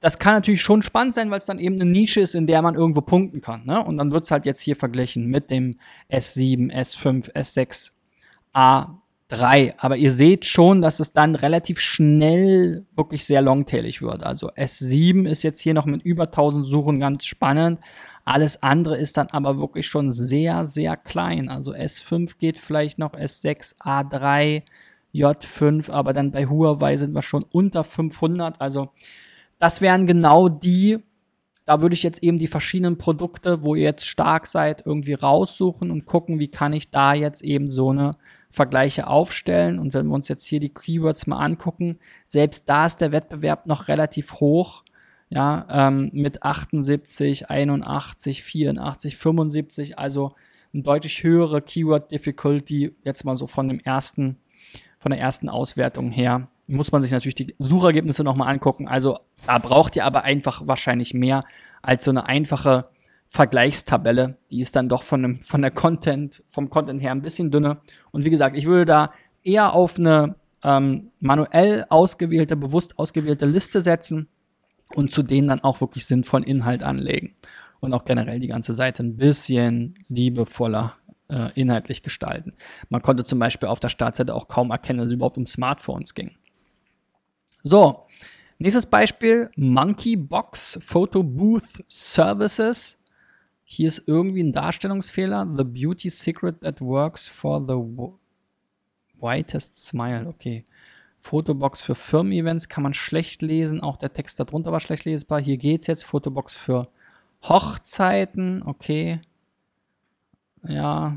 das 0.00 0.18
kann 0.18 0.34
natürlich 0.34 0.62
schon 0.62 0.82
spannend 0.82 1.14
sein, 1.14 1.30
weil 1.30 1.38
es 1.38 1.46
dann 1.46 1.58
eben 1.58 1.76
eine 1.76 1.90
Nische 1.90 2.20
ist, 2.20 2.34
in 2.34 2.46
der 2.46 2.62
man 2.62 2.74
irgendwo 2.74 3.00
punkten 3.00 3.40
kann. 3.40 3.64
Ne? 3.64 3.82
Und 3.82 3.98
dann 3.98 4.12
wird 4.12 4.24
es 4.24 4.30
halt 4.30 4.46
jetzt 4.46 4.60
hier 4.60 4.76
verglichen 4.76 5.26
mit 5.28 5.50
dem 5.50 5.78
S7, 6.10 6.72
S5, 6.72 7.32
S6, 7.32 7.90
A3. 8.54 9.74
Aber 9.78 9.96
ihr 9.96 10.12
seht 10.12 10.44
schon, 10.44 10.82
dass 10.82 11.00
es 11.00 11.12
dann 11.12 11.34
relativ 11.34 11.80
schnell 11.80 12.84
wirklich 12.94 13.24
sehr 13.24 13.42
longtailig 13.42 14.02
wird. 14.02 14.24
Also 14.24 14.50
S7 14.50 15.26
ist 15.28 15.42
jetzt 15.42 15.60
hier 15.60 15.74
noch 15.74 15.86
mit 15.86 16.02
über 16.02 16.24
1000 16.24 16.66
Suchen 16.66 17.00
ganz 17.00 17.24
spannend. 17.24 17.80
Alles 18.24 18.62
andere 18.62 18.96
ist 18.96 19.16
dann 19.16 19.28
aber 19.28 19.58
wirklich 19.58 19.86
schon 19.86 20.12
sehr, 20.12 20.64
sehr 20.64 20.96
klein. 20.96 21.48
Also 21.48 21.74
S5 21.74 22.38
geht 22.38 22.58
vielleicht 22.58 22.98
noch, 22.98 23.14
S6, 23.14 23.78
A3, 23.80 24.62
J5, 25.14 25.90
aber 25.90 26.12
dann 26.12 26.32
bei 26.32 26.46
Huawei 26.46 26.96
sind 26.96 27.14
wir 27.14 27.22
schon 27.22 27.44
unter 27.44 27.84
500. 27.84 28.60
Also 28.60 28.90
das 29.64 29.80
wären 29.80 30.06
genau 30.06 30.50
die, 30.50 30.98
da 31.64 31.80
würde 31.80 31.94
ich 31.94 32.02
jetzt 32.02 32.22
eben 32.22 32.38
die 32.38 32.48
verschiedenen 32.48 32.98
Produkte, 32.98 33.64
wo 33.64 33.74
ihr 33.74 33.84
jetzt 33.84 34.06
stark 34.06 34.46
seid, 34.46 34.84
irgendwie 34.84 35.14
raussuchen 35.14 35.90
und 35.90 36.04
gucken, 36.04 36.38
wie 36.38 36.48
kann 36.48 36.74
ich 36.74 36.90
da 36.90 37.14
jetzt 37.14 37.42
eben 37.42 37.70
so 37.70 37.88
eine 37.88 38.10
Vergleiche 38.50 39.06
aufstellen. 39.06 39.78
Und 39.78 39.94
wenn 39.94 40.06
wir 40.06 40.12
uns 40.12 40.28
jetzt 40.28 40.44
hier 40.44 40.60
die 40.60 40.74
Keywords 40.74 41.26
mal 41.26 41.38
angucken, 41.38 41.98
selbst 42.26 42.68
da 42.68 42.84
ist 42.84 43.00
der 43.00 43.12
Wettbewerb 43.12 43.64
noch 43.64 43.88
relativ 43.88 44.34
hoch. 44.34 44.84
Ja, 45.30 45.66
ähm, 45.70 46.10
mit 46.12 46.42
78, 46.42 47.48
81, 47.48 48.42
84, 48.42 49.16
75, 49.16 49.98
also 49.98 50.34
eine 50.74 50.82
deutlich 50.82 51.22
höhere 51.22 51.62
Keyword 51.62 52.12
Difficulty, 52.12 52.94
jetzt 53.02 53.24
mal 53.24 53.34
so 53.34 53.46
von 53.46 53.68
dem 53.68 53.80
ersten, 53.80 54.36
von 54.98 55.10
der 55.10 55.20
ersten 55.20 55.48
Auswertung 55.48 56.10
her 56.10 56.48
muss 56.66 56.92
man 56.92 57.02
sich 57.02 57.10
natürlich 57.10 57.34
die 57.34 57.54
Suchergebnisse 57.58 58.24
nochmal 58.24 58.52
angucken. 58.52 58.88
Also 58.88 59.18
da 59.46 59.58
braucht 59.58 59.96
ihr 59.96 60.04
aber 60.04 60.22
einfach 60.22 60.66
wahrscheinlich 60.66 61.14
mehr 61.14 61.44
als 61.82 62.04
so 62.04 62.10
eine 62.10 62.26
einfache 62.26 62.88
Vergleichstabelle. 63.28 64.38
Die 64.50 64.60
ist 64.60 64.76
dann 64.76 64.88
doch 64.88 65.02
von, 65.02 65.22
dem, 65.22 65.36
von 65.36 65.60
der 65.60 65.70
Content, 65.70 66.42
vom 66.48 66.70
Content 66.70 67.02
her 67.02 67.10
ein 67.10 67.22
bisschen 67.22 67.50
dünner. 67.50 67.82
Und 68.12 68.24
wie 68.24 68.30
gesagt, 68.30 68.56
ich 68.56 68.66
würde 68.66 68.84
da 68.84 69.10
eher 69.42 69.74
auf 69.74 69.98
eine 69.98 70.36
ähm, 70.62 71.10
manuell 71.20 71.84
ausgewählte, 71.90 72.56
bewusst 72.56 72.98
ausgewählte 72.98 73.46
Liste 73.46 73.80
setzen 73.80 74.28
und 74.94 75.12
zu 75.12 75.22
denen 75.22 75.48
dann 75.48 75.60
auch 75.60 75.80
wirklich 75.80 76.06
sinnvollen 76.06 76.46
Inhalt 76.46 76.82
anlegen. 76.82 77.34
Und 77.80 77.92
auch 77.92 78.06
generell 78.06 78.40
die 78.40 78.48
ganze 78.48 78.72
Seite 78.72 79.02
ein 79.02 79.16
bisschen 79.16 79.96
liebevoller 80.08 80.94
äh, 81.28 81.50
inhaltlich 81.54 82.02
gestalten. 82.02 82.54
Man 82.88 83.02
konnte 83.02 83.24
zum 83.24 83.38
Beispiel 83.38 83.68
auf 83.68 83.80
der 83.80 83.90
Startseite 83.90 84.34
auch 84.34 84.48
kaum 84.48 84.70
erkennen, 84.70 85.00
dass 85.00 85.08
es 85.08 85.14
überhaupt 85.14 85.36
um 85.36 85.46
Smartphones 85.46 86.14
ging. 86.14 86.30
So, 87.66 88.02
nächstes 88.58 88.84
Beispiel, 88.84 89.50
Monkey 89.56 90.16
Box 90.16 90.78
Photo 90.82 91.22
Booth 91.22 91.82
Services. 91.88 92.98
Hier 93.62 93.88
ist 93.88 94.02
irgendwie 94.06 94.42
ein 94.42 94.52
Darstellungsfehler. 94.52 95.50
The 95.56 95.64
beauty 95.64 96.10
secret 96.10 96.60
that 96.60 96.82
works 96.82 97.26
for 97.26 97.64
the 97.66 98.12
whitest 99.18 99.78
smile. 99.86 100.28
Okay. 100.28 100.66
Fotobox 101.20 101.80
für 101.80 101.94
Firmen-Events 101.94 102.68
kann 102.68 102.82
man 102.82 102.92
schlecht 102.92 103.40
lesen. 103.40 103.80
Auch 103.80 103.96
der 103.96 104.12
Text 104.12 104.38
darunter 104.38 104.70
war 104.70 104.80
schlecht 104.80 105.06
lesbar. 105.06 105.40
Hier 105.40 105.56
geht's 105.56 105.86
jetzt. 105.86 106.04
Fotobox 106.04 106.54
für 106.54 106.88
Hochzeiten. 107.44 108.62
Okay. 108.62 109.22
Ja. 110.64 111.16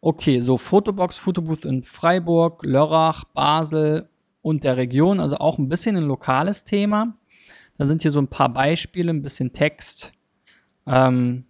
Okay, 0.00 0.42
so 0.42 0.56
Fotobox, 0.56 1.18
Fotobooth 1.18 1.64
in 1.64 1.82
Freiburg, 1.82 2.64
Lörrach, 2.64 3.24
Basel, 3.24 4.09
und 4.42 4.64
der 4.64 4.76
Region, 4.76 5.20
also 5.20 5.36
auch 5.36 5.58
ein 5.58 5.68
bisschen 5.68 5.96
ein 5.96 6.04
lokales 6.04 6.64
Thema. 6.64 7.14
Da 7.78 7.86
sind 7.86 8.02
hier 8.02 8.10
so 8.10 8.20
ein 8.20 8.28
paar 8.28 8.50
Beispiele, 8.50 9.10
ein 9.10 9.22
bisschen 9.22 9.52
Text, 9.52 10.12
ähm, 10.86 11.44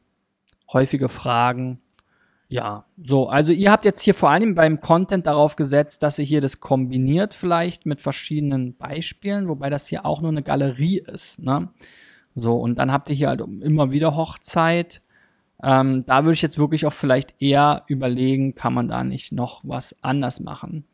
häufige 0.73 1.09
Fragen. 1.09 1.81
Ja, 2.49 2.85
so, 3.01 3.29
also 3.29 3.53
ihr 3.53 3.71
habt 3.71 3.85
jetzt 3.85 4.03
hier 4.03 4.15
vor 4.15 4.31
allem 4.31 4.57
beim 4.57 4.81
Content 4.81 5.27
darauf 5.27 5.55
gesetzt, 5.55 6.03
dass 6.03 6.19
ihr 6.19 6.25
hier 6.25 6.41
das 6.41 6.59
kombiniert 6.59 7.33
vielleicht 7.33 7.87
mit 7.87 8.01
verschiedenen 8.01 8.77
Beispielen, 8.77 9.47
wobei 9.47 9.71
das 9.71 9.87
hier 9.87 10.05
auch 10.05 10.21
nur 10.21 10.31
eine 10.31 10.43
Galerie 10.43 10.99
ist, 10.99 11.43
ne? 11.43 11.69
So, 12.35 12.57
und 12.57 12.79
dann 12.79 12.93
habt 12.93 13.09
ihr 13.11 13.17
hier 13.17 13.29
halt 13.29 13.41
immer 13.41 13.91
wieder 13.91 14.17
Hochzeit. 14.17 15.03
Ähm, 15.63 16.05
da 16.07 16.25
würde 16.25 16.35
ich 16.35 16.43
jetzt 16.43 16.59
wirklich 16.59 16.87
auch 16.87 16.93
vielleicht 16.93 17.41
eher 17.43 17.85
überlegen, 17.89 18.55
kann 18.55 18.73
man 18.73 18.89
da 18.89 19.05
nicht 19.05 19.33
noch 19.33 19.63
was 19.65 19.97
anders 20.03 20.41
machen 20.41 20.87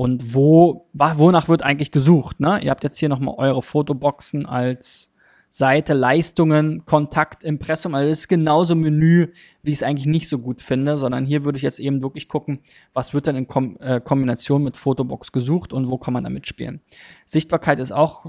und 0.00 0.34
wo, 0.34 0.86
wonach 0.94 1.48
wird 1.48 1.60
eigentlich 1.60 1.90
gesucht. 1.90 2.40
Ne? 2.40 2.58
Ihr 2.62 2.70
habt 2.70 2.84
jetzt 2.84 2.98
hier 2.98 3.10
nochmal 3.10 3.34
eure 3.36 3.60
Fotoboxen 3.60 4.46
als 4.46 5.12
Seite, 5.50 5.92
Leistungen, 5.92 6.86
Kontakt, 6.86 7.44
Impressum. 7.44 7.94
Also 7.94 8.08
das 8.08 8.20
ist 8.20 8.28
genauso 8.28 8.74
Menü, 8.74 9.26
wie 9.62 9.72
ich 9.72 9.76
es 9.76 9.82
eigentlich 9.82 10.06
nicht 10.06 10.30
so 10.30 10.38
gut 10.38 10.62
finde, 10.62 10.96
sondern 10.96 11.26
hier 11.26 11.44
würde 11.44 11.58
ich 11.58 11.62
jetzt 11.62 11.80
eben 11.80 12.02
wirklich 12.02 12.28
gucken, 12.28 12.60
was 12.94 13.12
wird 13.12 13.26
denn 13.26 13.36
in 13.36 13.46
Kom 13.46 13.76
äh, 13.78 14.00
Kombination 14.00 14.64
mit 14.64 14.78
Fotobox 14.78 15.32
gesucht 15.32 15.74
und 15.74 15.90
wo 15.90 15.98
kann 15.98 16.14
man 16.14 16.24
damit 16.24 16.46
spielen. 16.46 16.80
Sichtbarkeit 17.26 17.78
ist 17.78 17.92
auch 17.92 18.24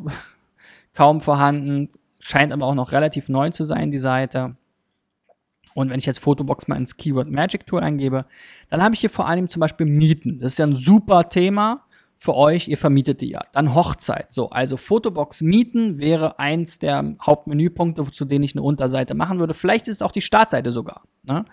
kaum 0.93 1.21
vorhanden, 1.21 1.87
scheint 2.19 2.51
aber 2.51 2.65
auch 2.65 2.75
noch 2.75 2.91
relativ 2.91 3.29
neu 3.29 3.49
zu 3.51 3.63
sein, 3.63 3.93
die 3.93 4.01
Seite. 4.01 4.57
Und 5.73 5.89
wenn 5.89 5.99
ich 5.99 6.05
jetzt 6.05 6.19
Fotobox 6.19 6.67
mal 6.67 6.75
ins 6.75 6.97
Keyword 6.97 7.29
Magic 7.29 7.65
Tool 7.65 7.81
eingebe, 7.81 8.25
dann 8.69 8.83
habe 8.83 8.95
ich 8.95 9.01
hier 9.01 9.09
vor 9.09 9.27
allem 9.27 9.47
zum 9.47 9.59
Beispiel 9.59 9.85
Mieten. 9.85 10.39
Das 10.39 10.53
ist 10.53 10.59
ja 10.59 10.65
ein 10.65 10.75
super 10.75 11.29
Thema 11.29 11.85
für 12.17 12.35
euch. 12.35 12.67
Ihr 12.67 12.77
vermietet 12.77 13.21
die 13.21 13.29
ja. 13.29 13.41
Dann 13.53 13.73
Hochzeit. 13.73 14.31
So, 14.31 14.49
also 14.49 14.77
Fotobox 14.77 15.41
Mieten 15.41 15.99
wäre 15.99 16.39
eins 16.39 16.79
der 16.79 17.13
Hauptmenüpunkte, 17.21 18.03
zu 18.11 18.25
denen 18.25 18.43
ich 18.43 18.55
eine 18.55 18.61
Unterseite 18.61 19.15
machen 19.15 19.39
würde. 19.39 19.53
Vielleicht 19.53 19.87
ist 19.87 19.97
es 19.97 20.01
auch 20.01 20.11
die 20.11 20.21
Startseite 20.21 20.71
sogar. 20.71 21.01
Ne? 21.23 21.45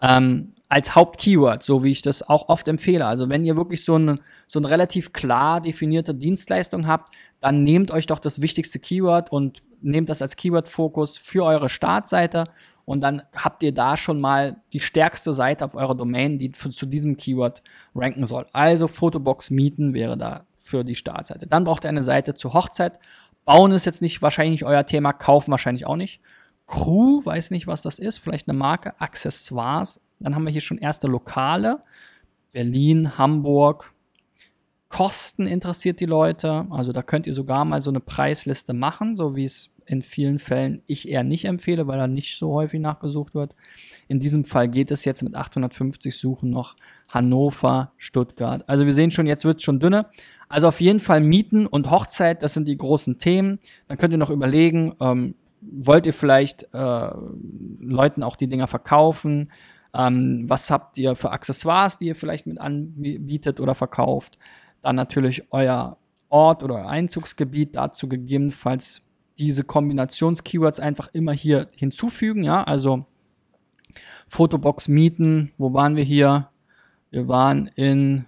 Ähm, 0.00 0.52
als 0.68 0.94
Hauptkeyword, 0.94 1.62
so 1.62 1.84
wie 1.84 1.90
ich 1.90 2.00
das 2.00 2.26
auch 2.26 2.48
oft 2.48 2.66
empfehle. 2.66 3.06
Also 3.06 3.28
wenn 3.28 3.44
ihr 3.44 3.56
wirklich 3.56 3.84
so 3.84 3.96
eine, 3.96 4.18
so 4.46 4.58
eine 4.58 4.70
relativ 4.70 5.12
klar 5.12 5.60
definierte 5.60 6.14
Dienstleistung 6.14 6.86
habt, 6.86 7.14
dann 7.40 7.62
nehmt 7.62 7.90
euch 7.90 8.06
doch 8.06 8.18
das 8.18 8.40
wichtigste 8.40 8.78
Keyword 8.78 9.30
und 9.30 9.62
nehmt 9.82 10.08
das 10.08 10.22
als 10.22 10.36
Keyword-Fokus 10.36 11.18
für 11.18 11.44
eure 11.44 11.68
Startseite 11.68 12.44
und 12.84 13.00
dann 13.00 13.22
habt 13.34 13.62
ihr 13.62 13.72
da 13.72 13.96
schon 13.96 14.20
mal 14.20 14.56
die 14.72 14.80
stärkste 14.80 15.32
Seite 15.32 15.64
auf 15.64 15.74
eurer 15.74 15.94
Domain, 15.94 16.38
die 16.38 16.50
für, 16.50 16.70
zu 16.70 16.86
diesem 16.86 17.16
Keyword 17.16 17.62
ranken 17.94 18.26
soll. 18.26 18.46
Also 18.52 18.88
Fotobox 18.88 19.50
mieten 19.50 19.94
wäre 19.94 20.16
da 20.16 20.46
für 20.58 20.84
die 20.84 20.94
Startseite. 20.94 21.46
Dann 21.46 21.64
braucht 21.64 21.84
ihr 21.84 21.88
eine 21.88 22.02
Seite 22.02 22.34
zur 22.34 22.54
Hochzeit. 22.54 22.98
Bauen 23.44 23.72
ist 23.72 23.86
jetzt 23.86 24.02
nicht 24.02 24.22
wahrscheinlich 24.22 24.64
euer 24.64 24.86
Thema, 24.86 25.12
kaufen 25.12 25.50
wahrscheinlich 25.50 25.86
auch 25.86 25.96
nicht. 25.96 26.20
Crew, 26.66 27.24
weiß 27.24 27.50
nicht, 27.50 27.66
was 27.66 27.82
das 27.82 27.98
ist, 27.98 28.18
vielleicht 28.18 28.48
eine 28.48 28.56
Marke, 28.56 28.98
Accessoires. 29.00 30.00
Dann 30.20 30.34
haben 30.34 30.44
wir 30.44 30.52
hier 30.52 30.60
schon 30.60 30.78
erste 30.78 31.08
Lokale. 31.08 31.82
Berlin, 32.52 33.18
Hamburg. 33.18 33.92
Kosten 34.88 35.46
interessiert 35.46 36.00
die 36.00 36.06
Leute. 36.06 36.66
Also 36.70 36.92
da 36.92 37.02
könnt 37.02 37.26
ihr 37.26 37.32
sogar 37.32 37.64
mal 37.64 37.82
so 37.82 37.90
eine 37.90 38.00
Preisliste 38.00 38.74
machen, 38.74 39.16
so 39.16 39.34
wie 39.34 39.44
es 39.44 39.70
in 39.86 40.02
vielen 40.02 40.38
Fällen 40.38 40.82
ich 40.86 41.08
eher 41.08 41.24
nicht 41.24 41.44
empfehle, 41.44 41.86
weil 41.86 41.98
er 41.98 42.08
nicht 42.08 42.38
so 42.38 42.52
häufig 42.52 42.80
nachgesucht 42.80 43.34
wird. 43.34 43.54
In 44.08 44.20
diesem 44.20 44.44
Fall 44.44 44.68
geht 44.68 44.90
es 44.90 45.04
jetzt 45.04 45.22
mit 45.22 45.34
850 45.34 46.16
Suchen 46.16 46.50
noch 46.50 46.76
Hannover, 47.08 47.92
Stuttgart. 47.96 48.64
Also 48.68 48.86
wir 48.86 48.94
sehen 48.94 49.10
schon, 49.10 49.26
jetzt 49.26 49.44
wird 49.44 49.58
es 49.58 49.64
schon 49.64 49.80
dünne. 49.80 50.06
Also 50.48 50.68
auf 50.68 50.80
jeden 50.80 51.00
Fall 51.00 51.20
Mieten 51.20 51.66
und 51.66 51.90
Hochzeit, 51.90 52.42
das 52.42 52.54
sind 52.54 52.68
die 52.68 52.76
großen 52.76 53.18
Themen. 53.18 53.58
Dann 53.88 53.98
könnt 53.98 54.12
ihr 54.12 54.18
noch 54.18 54.30
überlegen, 54.30 54.94
ähm, 55.00 55.34
wollt 55.60 56.06
ihr 56.06 56.14
vielleicht 56.14 56.68
äh, 56.74 57.10
Leuten 57.80 58.22
auch 58.22 58.36
die 58.36 58.48
Dinger 58.48 58.66
verkaufen? 58.66 59.50
Ähm, 59.94 60.44
was 60.48 60.70
habt 60.70 60.98
ihr 60.98 61.16
für 61.16 61.30
Accessoires, 61.30 61.98
die 61.98 62.06
ihr 62.06 62.16
vielleicht 62.16 62.46
mit 62.46 62.60
anbietet 62.60 63.60
oder 63.60 63.74
verkauft? 63.74 64.38
Dann 64.82 64.96
natürlich 64.96 65.52
euer 65.52 65.96
Ort 66.28 66.62
oder 66.62 66.76
euer 66.76 66.88
Einzugsgebiet 66.88 67.76
dazu 67.76 68.08
gegebenenfalls 68.08 69.02
diese 69.38 69.64
Kombinations-Keywords 69.64 70.80
einfach 70.80 71.08
immer 71.12 71.32
hier 71.32 71.68
hinzufügen, 71.74 72.44
ja, 72.44 72.62
also 72.64 73.06
Fotobox 74.28 74.88
mieten, 74.88 75.52
wo 75.58 75.74
waren 75.74 75.96
wir 75.96 76.04
hier? 76.04 76.48
Wir 77.10 77.28
waren 77.28 77.66
in 77.74 78.26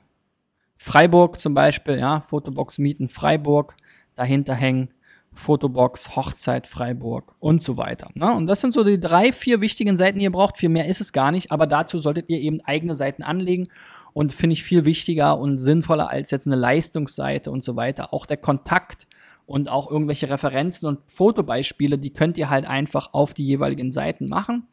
Freiburg 0.76 1.40
zum 1.40 1.54
Beispiel, 1.54 1.98
ja, 1.98 2.20
Fotobox 2.20 2.78
mieten 2.78 3.08
Freiburg, 3.08 3.76
dahinter 4.14 4.54
hängen 4.54 4.90
Fotobox, 5.34 6.16
Hochzeit, 6.16 6.66
Freiburg 6.66 7.34
und 7.40 7.62
so 7.62 7.76
weiter. 7.76 8.08
Ne? 8.14 8.32
Und 8.32 8.46
das 8.46 8.60
sind 8.60 8.72
so 8.72 8.84
die 8.84 9.00
drei, 9.00 9.32
vier 9.32 9.60
wichtigen 9.60 9.96
Seiten, 9.96 10.18
die 10.18 10.24
ihr 10.24 10.32
braucht. 10.32 10.58
Viel 10.58 10.68
mehr 10.68 10.86
ist 10.86 11.00
es 11.00 11.12
gar 11.12 11.32
nicht, 11.32 11.50
aber 11.50 11.66
dazu 11.66 11.98
solltet 11.98 12.30
ihr 12.30 12.38
eben 12.38 12.60
eigene 12.62 12.94
Seiten 12.94 13.22
anlegen 13.22 13.68
und 14.12 14.32
finde 14.32 14.54
ich 14.54 14.62
viel 14.62 14.84
wichtiger 14.84 15.38
und 15.38 15.58
sinnvoller 15.58 16.08
als 16.08 16.30
jetzt 16.30 16.46
eine 16.46 16.56
Leistungsseite 16.56 17.50
und 17.50 17.64
so 17.64 17.76
weiter. 17.76 18.14
Auch 18.14 18.26
der 18.26 18.36
Kontakt 18.36 19.06
und 19.46 19.68
auch 19.68 19.90
irgendwelche 19.90 20.30
Referenzen 20.30 20.88
und 20.88 21.00
Fotobeispiele, 21.07 21.98
die 21.98 22.12
könnt 22.12 22.38
ihr 22.38 22.50
halt 22.50 22.66
einfach 22.66 23.12
auf 23.12 23.35
die 23.35 23.44
jeweiligen 23.44 23.92
Seiten 23.92 24.28
machen. 24.28 24.66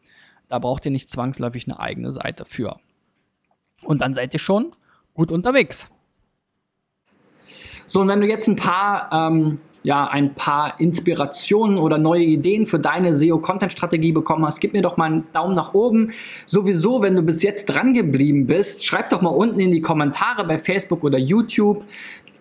Da 0.48 0.60
braucht 0.60 0.86
ihr 0.86 0.92
nicht 0.92 1.10
zwangsläufig 1.10 1.68
eine 1.68 1.80
eigene 1.80 2.12
Seite 2.12 2.46
für. 2.46 2.78
Und 3.84 4.02
dann 4.02 4.14
seid 4.16 4.34
ihr 4.34 4.40
schon 4.40 4.76
gut 5.14 5.32
unterwegs. 5.32 5.90
So, 7.88 8.02
und 8.02 8.08
wenn 8.08 8.22
du 8.22 8.28
jetzt 8.28 8.48
ein 8.48 8.56
paar 8.56 9.10
ähm, 9.12 9.60
ja, 9.84 10.06
ein 10.06 10.36
paar 10.36 10.80
Inspirationen 10.80 11.78
oder 11.78 11.98
neue 11.98 12.24
Ideen 12.24 12.68
für 12.68 12.80
deine 12.80 13.14
SEO-Content-Strategie 13.14 14.12
bekommen 14.12 14.46
hast, 14.46 14.60
gib 14.60 14.74
mir 14.74 14.82
doch 14.82 14.98
mal 14.98 15.06
einen 15.06 15.28
Daumen 15.34 15.56
nach 15.56 15.74
oben. 15.74 16.12
Sowieso, 16.46 17.02
wenn 17.02 17.16
du 17.16 17.24
bis 17.24 17.42
jetzt 17.42 17.66
dran 17.66 17.94
geblieben 17.94 18.46
bist, 18.46 18.86
schreib 18.86 19.10
doch 19.10 19.22
mal 19.22 19.30
unten 19.30 19.60
in 19.60 19.72
die 19.72 19.82
Kommentare 19.82 20.46
bei 20.46 20.60
Facebook 20.60 21.04
oder 21.04 21.18
YouTube, 21.18 21.84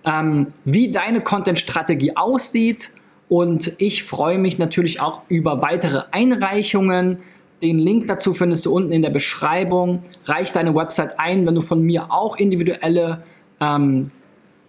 ähm, 0.05 0.49
wie 0.65 0.93
deine 0.93 1.21
Content-Strategie 1.21 2.17
aussieht. 2.17 2.93
Und 3.29 3.75
ich 3.79 4.03
freue 4.03 4.39
mich 4.39 4.59
natürlich 4.59 5.01
auch 5.01 5.23
über 5.29 5.63
weitere 5.63 6.03
Einreichungen. 6.11 7.19
Den 7.63 7.79
Link 7.79 8.09
dazu 8.09 8.33
findest 8.33 8.67
du 8.67 8.75
unten 8.75 8.91
in 8.91 9.03
der 9.03 9.11
Beschreibung. 9.11 10.03
Reich 10.25 10.53
deine 10.53 10.75
Website 10.75 11.19
ein, 11.19 11.47
wenn 11.47 11.55
du 11.55 11.61
von 11.61 11.83
mir 11.83 12.11
auch 12.11 12.37
individuelle 12.37 13.23
ähm, 13.61 14.09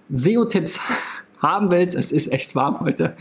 SEO-Tipps 0.10 0.80
haben 1.39 1.72
willst. 1.72 1.96
Es 1.96 2.12
ist 2.12 2.32
echt 2.32 2.56
warm 2.56 2.82
heute. 2.82 3.15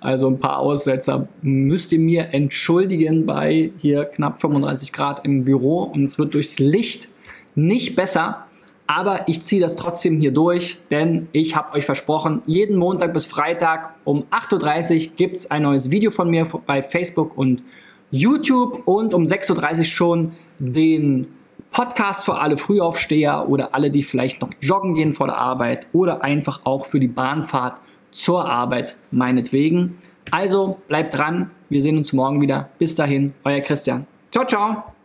Also 0.00 0.28
ein 0.28 0.40
paar 0.40 0.58
Aussetzer 0.58 1.28
müsst 1.42 1.92
ihr 1.92 2.00
mir 2.00 2.34
entschuldigen 2.34 3.26
bei 3.26 3.70
hier 3.78 4.06
knapp 4.06 4.40
35 4.40 4.92
Grad 4.92 5.24
im 5.24 5.44
Büro 5.44 5.84
und 5.84 6.04
es 6.04 6.18
wird 6.18 6.34
durchs 6.34 6.58
Licht 6.58 7.08
nicht 7.54 7.94
besser. 7.94 8.46
Aber 8.90 9.28
ich 9.28 9.44
ziehe 9.44 9.60
das 9.60 9.76
trotzdem 9.76 10.18
hier 10.18 10.32
durch, 10.32 10.78
denn 10.90 11.28
ich 11.30 11.54
habe 11.54 11.78
euch 11.78 11.84
versprochen, 11.84 12.42
jeden 12.46 12.76
Montag 12.76 13.14
bis 13.14 13.24
Freitag 13.24 13.94
um 14.02 14.24
8.30 14.32 15.10
Uhr 15.10 15.14
gibt 15.14 15.36
es 15.36 15.48
ein 15.48 15.62
neues 15.62 15.92
Video 15.92 16.10
von 16.10 16.28
mir 16.28 16.44
bei 16.66 16.82
Facebook 16.82 17.38
und 17.38 17.62
YouTube 18.10 18.82
und 18.88 19.14
um 19.14 19.22
6.30 19.22 19.78
Uhr 19.78 19.84
schon 19.84 20.32
den 20.58 21.28
Podcast 21.70 22.24
für 22.24 22.40
alle 22.40 22.56
Frühaufsteher 22.56 23.48
oder 23.48 23.76
alle, 23.76 23.92
die 23.92 24.02
vielleicht 24.02 24.42
noch 24.42 24.50
joggen 24.60 24.96
gehen 24.96 25.12
vor 25.12 25.28
der 25.28 25.38
Arbeit 25.38 25.86
oder 25.92 26.24
einfach 26.24 26.62
auch 26.64 26.84
für 26.84 26.98
die 26.98 27.06
Bahnfahrt 27.06 27.80
zur 28.10 28.44
Arbeit 28.44 28.96
meinetwegen. 29.12 29.98
Also 30.32 30.78
bleibt 30.88 31.16
dran, 31.16 31.52
wir 31.68 31.80
sehen 31.80 31.96
uns 31.96 32.12
morgen 32.12 32.40
wieder. 32.40 32.70
Bis 32.80 32.96
dahin, 32.96 33.34
euer 33.44 33.60
Christian. 33.60 34.08
Ciao, 34.32 34.44
ciao. 34.44 34.99